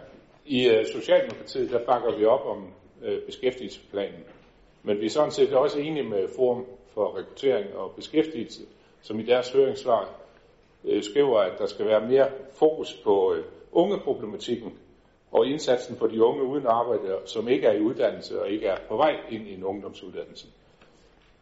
I 0.45 0.69
uh, 0.69 0.85
Socialdemokratiet, 0.85 1.71
der 1.71 1.85
bakker 1.85 2.17
vi 2.17 2.25
op 2.25 2.45
om 2.45 2.73
uh, 3.01 3.25
beskæftigelsesplanen. 3.25 4.23
Men 4.83 4.99
vi 4.99 5.05
er 5.05 5.09
sådan 5.09 5.31
set 5.31 5.53
også 5.53 5.79
enige 5.79 6.09
med 6.09 6.27
Forum 6.35 6.65
for 6.93 7.17
Rekruttering 7.17 7.75
og 7.75 7.91
Beskæftigelse, 7.95 8.61
som 9.01 9.19
i 9.19 9.23
deres 9.23 9.51
høringssvar 9.51 10.09
øh, 10.85 11.03
skriver, 11.03 11.39
at 11.39 11.59
der 11.59 11.65
skal 11.65 11.85
være 11.85 12.07
mere 12.07 12.29
fokus 12.53 13.01
på 13.03 13.33
øh, 13.33 13.43
ungeproblematikken 13.71 14.73
og 15.31 15.47
indsatsen 15.47 15.95
for 15.95 16.07
de 16.07 16.23
unge 16.23 16.43
uden 16.43 16.67
arbejde, 16.67 17.17
som 17.25 17.47
ikke 17.47 17.67
er 17.67 17.73
i 17.73 17.81
uddannelse 17.81 18.41
og 18.41 18.49
ikke 18.49 18.67
er 18.67 18.77
på 18.87 18.97
vej 18.97 19.15
ind 19.29 19.47
i 19.47 19.53
en 19.53 19.63
ungdomsuddannelse. 19.63 20.47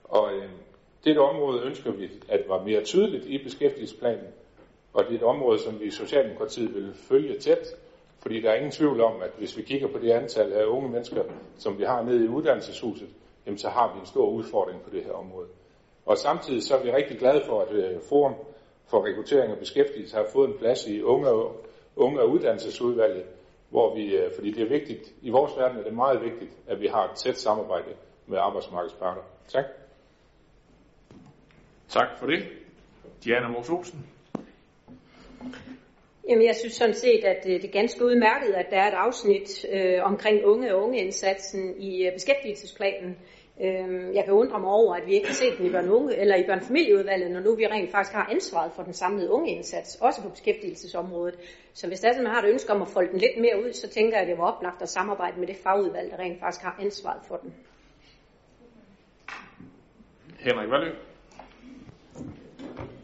Og 0.04 0.34
øh, 0.34 0.44
uh, 0.44 0.50
dette 1.04 1.20
område 1.20 1.62
ønsker 1.62 1.92
vi 1.92 2.10
at 2.28 2.44
var 2.48 2.64
mere 2.64 2.84
tydeligt 2.84 3.26
i 3.26 3.44
beskæftigelsesplanen, 3.44 4.28
og 4.94 5.04
det 5.04 5.12
er 5.12 5.16
et 5.16 5.24
område, 5.24 5.60
som 5.60 5.80
vi 5.80 5.86
i 5.86 5.92
Socialdemokratiet 5.92 6.76
vil 6.76 6.94
følge 6.94 7.40
tæt, 7.40 7.68
fordi 8.20 8.42
der 8.42 8.50
er 8.50 8.56
ingen 8.56 8.72
tvivl 8.72 9.02
om, 9.02 9.22
at 9.22 9.32
hvis 9.38 9.58
vi 9.58 9.62
kigger 9.62 9.88
på 9.88 9.98
det 9.98 10.12
antal 10.12 10.54
af 10.54 10.66
unge 10.66 10.90
mennesker, 10.90 11.24
som 11.58 11.80
vi 11.80 11.84
har 11.84 12.04
nede 12.04 12.26
i 12.26 12.28
uddannelseshuset, 12.28 13.08
jamen 13.50 13.58
så 13.58 13.70
har 13.70 13.94
vi 13.94 14.00
en 14.00 14.06
stor 14.06 14.30
udfordring 14.30 14.82
på 14.82 14.90
det 14.90 15.04
her 15.04 15.12
område. 15.12 15.48
Og 16.06 16.18
samtidig 16.18 16.64
så 16.64 16.78
er 16.78 16.84
vi 16.84 16.92
rigtig 16.92 17.20
glade 17.20 17.42
for, 17.46 17.62
at 17.62 17.72
øh, 17.72 18.02
Forum 18.10 18.36
for 18.88 19.06
Rekruttering 19.06 19.52
og 19.52 19.60
Beskæftigelse 19.60 20.16
har 20.16 20.26
fået 20.34 20.50
en 20.50 20.58
plads 20.58 20.88
i 20.88 21.02
unge, 21.02 21.28
unge 21.96 22.22
og 22.22 22.30
uddannelsesudvalget, 22.30 23.26
hvor 23.70 23.96
vi, 23.96 24.16
øh, 24.16 24.32
fordi 24.36 24.52
det 24.52 24.64
er 24.64 24.70
vigtigt, 24.70 25.14
i 25.22 25.30
vores 25.30 25.58
verden 25.58 25.78
er 25.80 25.84
det 25.84 25.94
meget 25.94 26.22
vigtigt, 26.22 26.52
at 26.68 26.82
vi 26.82 26.88
har 26.88 27.04
et 27.10 27.16
tæt 27.16 27.38
samarbejde 27.38 27.94
med 28.28 28.38
arbejdsmarkedsparter. 28.38 29.22
Tak. 29.48 29.66
Tak 31.90 32.08
for 32.20 32.26
det. 32.26 32.44
Diana 33.24 33.48
Mors 33.48 33.70
Olsen. 33.70 34.06
Jamen, 36.30 36.46
jeg 36.46 36.56
synes 36.56 36.74
sådan 36.74 36.94
set, 36.94 37.24
at 37.24 37.44
det 37.44 37.66
er 37.66 37.72
ganske 37.72 38.06
udmærket, 38.06 38.54
at 38.54 38.66
der 38.70 38.78
er 38.78 38.88
et 38.88 38.94
afsnit 39.06 39.66
øh, 39.72 40.04
omkring 40.04 40.46
unge 40.46 40.76
og 40.76 40.84
ungeindsatsen 40.84 41.82
i 41.82 42.06
øh, 42.06 42.14
beskæftigelsesplanen. 42.14 43.18
Øh, 43.64 44.16
jeg 44.16 44.24
kan 44.26 44.34
undre 44.34 44.60
mig 44.60 44.70
over, 44.70 44.96
at 44.96 45.08
vi 45.08 45.14
ikke 45.14 45.28
har 45.28 45.34
set 45.34 45.58
den 45.58 45.66
i 45.66 45.70
børn 45.70 45.90
unge, 45.90 46.16
eller 46.16 46.36
i 46.36 46.44
børnefamilieudvalget, 46.44 47.32
når 47.32 47.40
nu 47.40 47.56
vi 47.56 47.68
rent 47.68 47.92
faktisk 47.92 48.14
har 48.16 48.28
ansvaret 48.32 48.72
for 48.76 48.84
den 48.84 48.94
samlede 48.94 49.32
ungeindsats, 49.32 49.96
også 49.96 50.22
på 50.22 50.30
beskæftigelsesområdet. 50.30 51.36
Så 51.74 51.88
hvis 51.88 52.00
der 52.00 52.10
er, 52.10 52.22
man 52.22 52.32
har 52.32 52.42
et 52.42 52.50
ønske 52.50 52.74
om 52.74 52.82
at 52.82 52.88
folde 52.88 53.12
den 53.12 53.20
lidt 53.20 53.38
mere 53.38 53.66
ud, 53.66 53.74
så 53.74 53.90
tænker 53.90 54.18
jeg, 54.18 54.22
at 54.22 54.28
det 54.28 54.38
var 54.38 54.52
oplagt 54.52 54.82
at 54.82 54.90
samarbejde 54.90 55.40
med 55.40 55.48
det 55.48 55.56
fagudvalg, 55.56 56.12
der 56.12 56.20
rent 56.20 56.40
faktisk 56.40 56.64
har 56.64 56.78
ansvaret 56.82 57.22
for 57.28 57.36
den. 57.36 57.54
Henrik 60.40 60.70
Valø. 60.70 60.92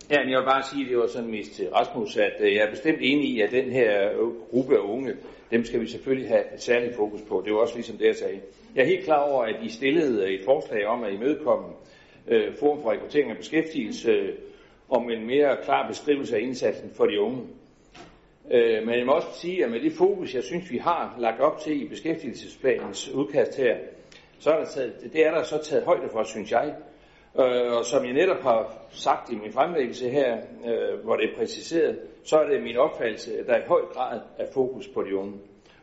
Ja, 0.10 0.24
men 0.24 0.32
jeg 0.32 0.40
vil 0.40 0.46
bare 0.46 0.64
sige, 0.64 0.84
at 0.84 0.90
det 0.90 0.98
var 0.98 1.08
sådan 1.08 1.32
mest 1.32 1.52
til 1.52 1.70
Rasmus, 1.70 2.18
at 2.18 2.34
øh, 2.40 2.54
jeg 2.54 2.66
er 2.66 2.70
bestemt 2.70 2.98
enig 3.02 3.30
i, 3.30 3.42
at 3.42 3.52
den 3.52 3.72
her 3.72 4.14
gruppe 4.52 4.76
af 4.76 4.80
unge, 4.80 5.16
dem 5.52 5.66
skal 5.66 5.82
vi 5.82 5.88
selvfølgelig 5.88 6.30
have 6.30 6.54
et 6.54 6.62
særligt 6.62 6.96
fokus 6.96 7.22
på. 7.22 7.42
Det 7.46 7.54
var 7.54 7.60
også 7.60 7.76
ligesom 7.76 7.98
det, 7.98 8.06
jeg 8.06 8.16
sagde. 8.16 8.40
Jeg 8.76 8.82
er 8.82 8.88
helt 8.88 9.06
klar 9.06 9.20
over, 9.20 9.44
at 9.44 9.56
I 9.64 9.70
stillede 9.70 10.34
et 10.34 10.46
forslag 10.46 10.86
om 10.86 11.04
at 11.04 11.14
imødekomme 11.14 11.68
øh, 12.28 12.56
Forum 12.60 12.82
for 12.82 12.92
Rekruttering 12.92 13.32
og 13.32 13.38
Beskæftigelse 13.38 14.12
øh, 14.12 14.36
om 14.90 15.10
en 15.10 15.28
mere 15.28 15.58
klar 15.64 15.88
beskrivelse 15.88 16.36
af 16.36 16.42
indsatsen 16.42 16.92
for 16.98 17.06
de 17.06 17.22
unge. 17.22 17.42
Øh, 18.52 18.86
men 18.86 18.98
jeg 18.98 19.06
må 19.06 19.12
også 19.12 19.28
sige, 19.34 19.66
at 19.66 19.72
med 19.72 19.80
det 19.80 19.94
fokus, 19.94 20.36
jeg 20.36 20.44
synes, 20.44 20.72
vi 20.72 20.78
har 20.78 21.16
lagt 21.20 21.42
op 21.42 21.60
til 21.60 21.82
i 21.82 21.88
beskæftigelsesplanens 21.88 23.10
udkast 23.10 23.58
her, 23.58 23.78
så 24.40 24.52
er 24.52 24.58
der 24.58 24.66
taget, 24.66 24.94
det 25.14 25.26
er 25.26 25.32
der 25.32 25.44
så 25.44 25.64
taget 25.64 25.86
højde 25.86 26.10
for, 26.12 26.24
synes 26.24 26.52
jeg. 26.52 26.76
Øh, 27.40 27.78
og 27.78 27.86
som 27.86 28.06
jeg 28.06 28.14
netop 28.14 28.42
har 28.42 28.78
sagt 28.90 29.32
i 29.32 29.36
min 29.36 29.52
fremlæggelse 29.52 30.10
her, 30.10 30.38
øh, 30.66 31.04
hvor 31.04 31.16
det 31.16 31.30
er 31.30 31.38
præciseret, 31.38 32.00
så 32.24 32.38
er 32.38 32.48
det 32.50 32.64
min 32.64 32.78
opfattelse, 32.78 33.40
at 33.40 33.48
der 33.48 33.58
i 33.58 33.68
høj 33.68 33.82
grad 33.82 34.20
er 34.38 34.46
fokus 34.54 34.88
på 34.88 35.04
de 35.04 35.16
unge. 35.16 35.34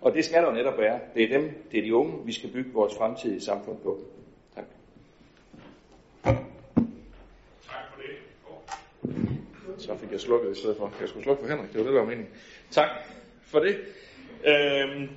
Og 0.03 0.15
det 0.15 0.25
skal 0.25 0.43
der 0.43 0.53
netop 0.53 0.79
være. 0.79 1.01
Det 1.15 1.23
er 1.23 1.39
dem, 1.39 1.69
det 1.73 1.79
er 1.79 1.83
de 1.83 1.95
unge, 1.95 2.27
vi 2.27 2.33
skal 2.33 2.51
bygge 2.51 2.73
vores 2.73 2.95
fremtidige 2.95 3.41
samfund 3.41 3.79
på. 3.83 4.01
Tak. 4.55 4.65
Tak 6.25 7.85
for 7.95 8.03
det. 8.03 8.11
Oh. 8.49 9.79
Så 9.79 9.97
fik 9.97 10.13
jeg 10.13 10.21
slukket 10.21 10.57
i 10.57 10.61
stedet 10.61 10.77
for. 10.77 10.93
Jeg 11.01 11.09
skulle 11.09 11.25
slukke 11.25 11.43
for 11.43 11.49
Henrik, 11.49 11.73
det 11.73 11.79
var 11.79 11.85
det, 11.85 11.93
der 11.93 12.01
var 12.01 12.09
meningen. 12.09 12.35
Tak 12.71 12.89
for 13.43 13.59
det. 13.59 13.77
Øhm, 14.45 15.09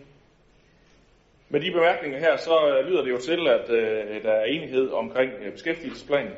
med 1.49 1.61
de 1.61 1.71
bemærkninger 1.71 2.19
her, 2.19 2.37
så 2.37 2.83
lyder 2.87 3.03
det 3.03 3.11
jo 3.11 3.17
til, 3.17 3.47
at 3.47 3.69
øh, 3.69 4.23
der 4.23 4.31
er 4.31 4.45
enighed 4.45 4.89
omkring 4.89 5.31
øh, 5.41 5.51
beskæftigelsesplanen, 5.51 6.33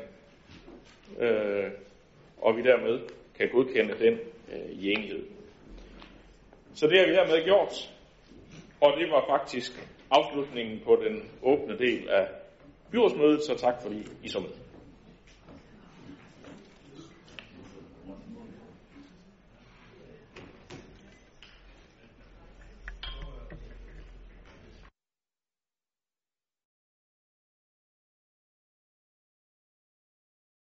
øh, 1.18 1.70
og 2.38 2.56
vi 2.56 2.62
dermed 2.62 3.00
kan 3.38 3.48
godkende 3.48 3.94
den 3.98 4.18
øh, 4.52 4.70
i 4.70 4.92
enighed. 4.92 5.24
Så 6.74 6.86
det 6.86 6.98
har 6.98 7.06
vi 7.06 7.12
hermed 7.12 7.44
gjort, 7.44 7.90
og 8.80 8.92
det 8.98 9.10
var 9.10 9.24
faktisk 9.28 9.72
afslutningen 10.10 10.80
på 10.84 10.98
den 11.04 11.30
åbne 11.42 11.78
del 11.78 12.08
af 12.08 12.28
byrådsmødet, 12.90 13.42
så 13.42 13.56
tak 13.58 13.74
fordi 13.82 14.06
I 14.22 14.28
så 14.28 14.40
med. 14.40 14.67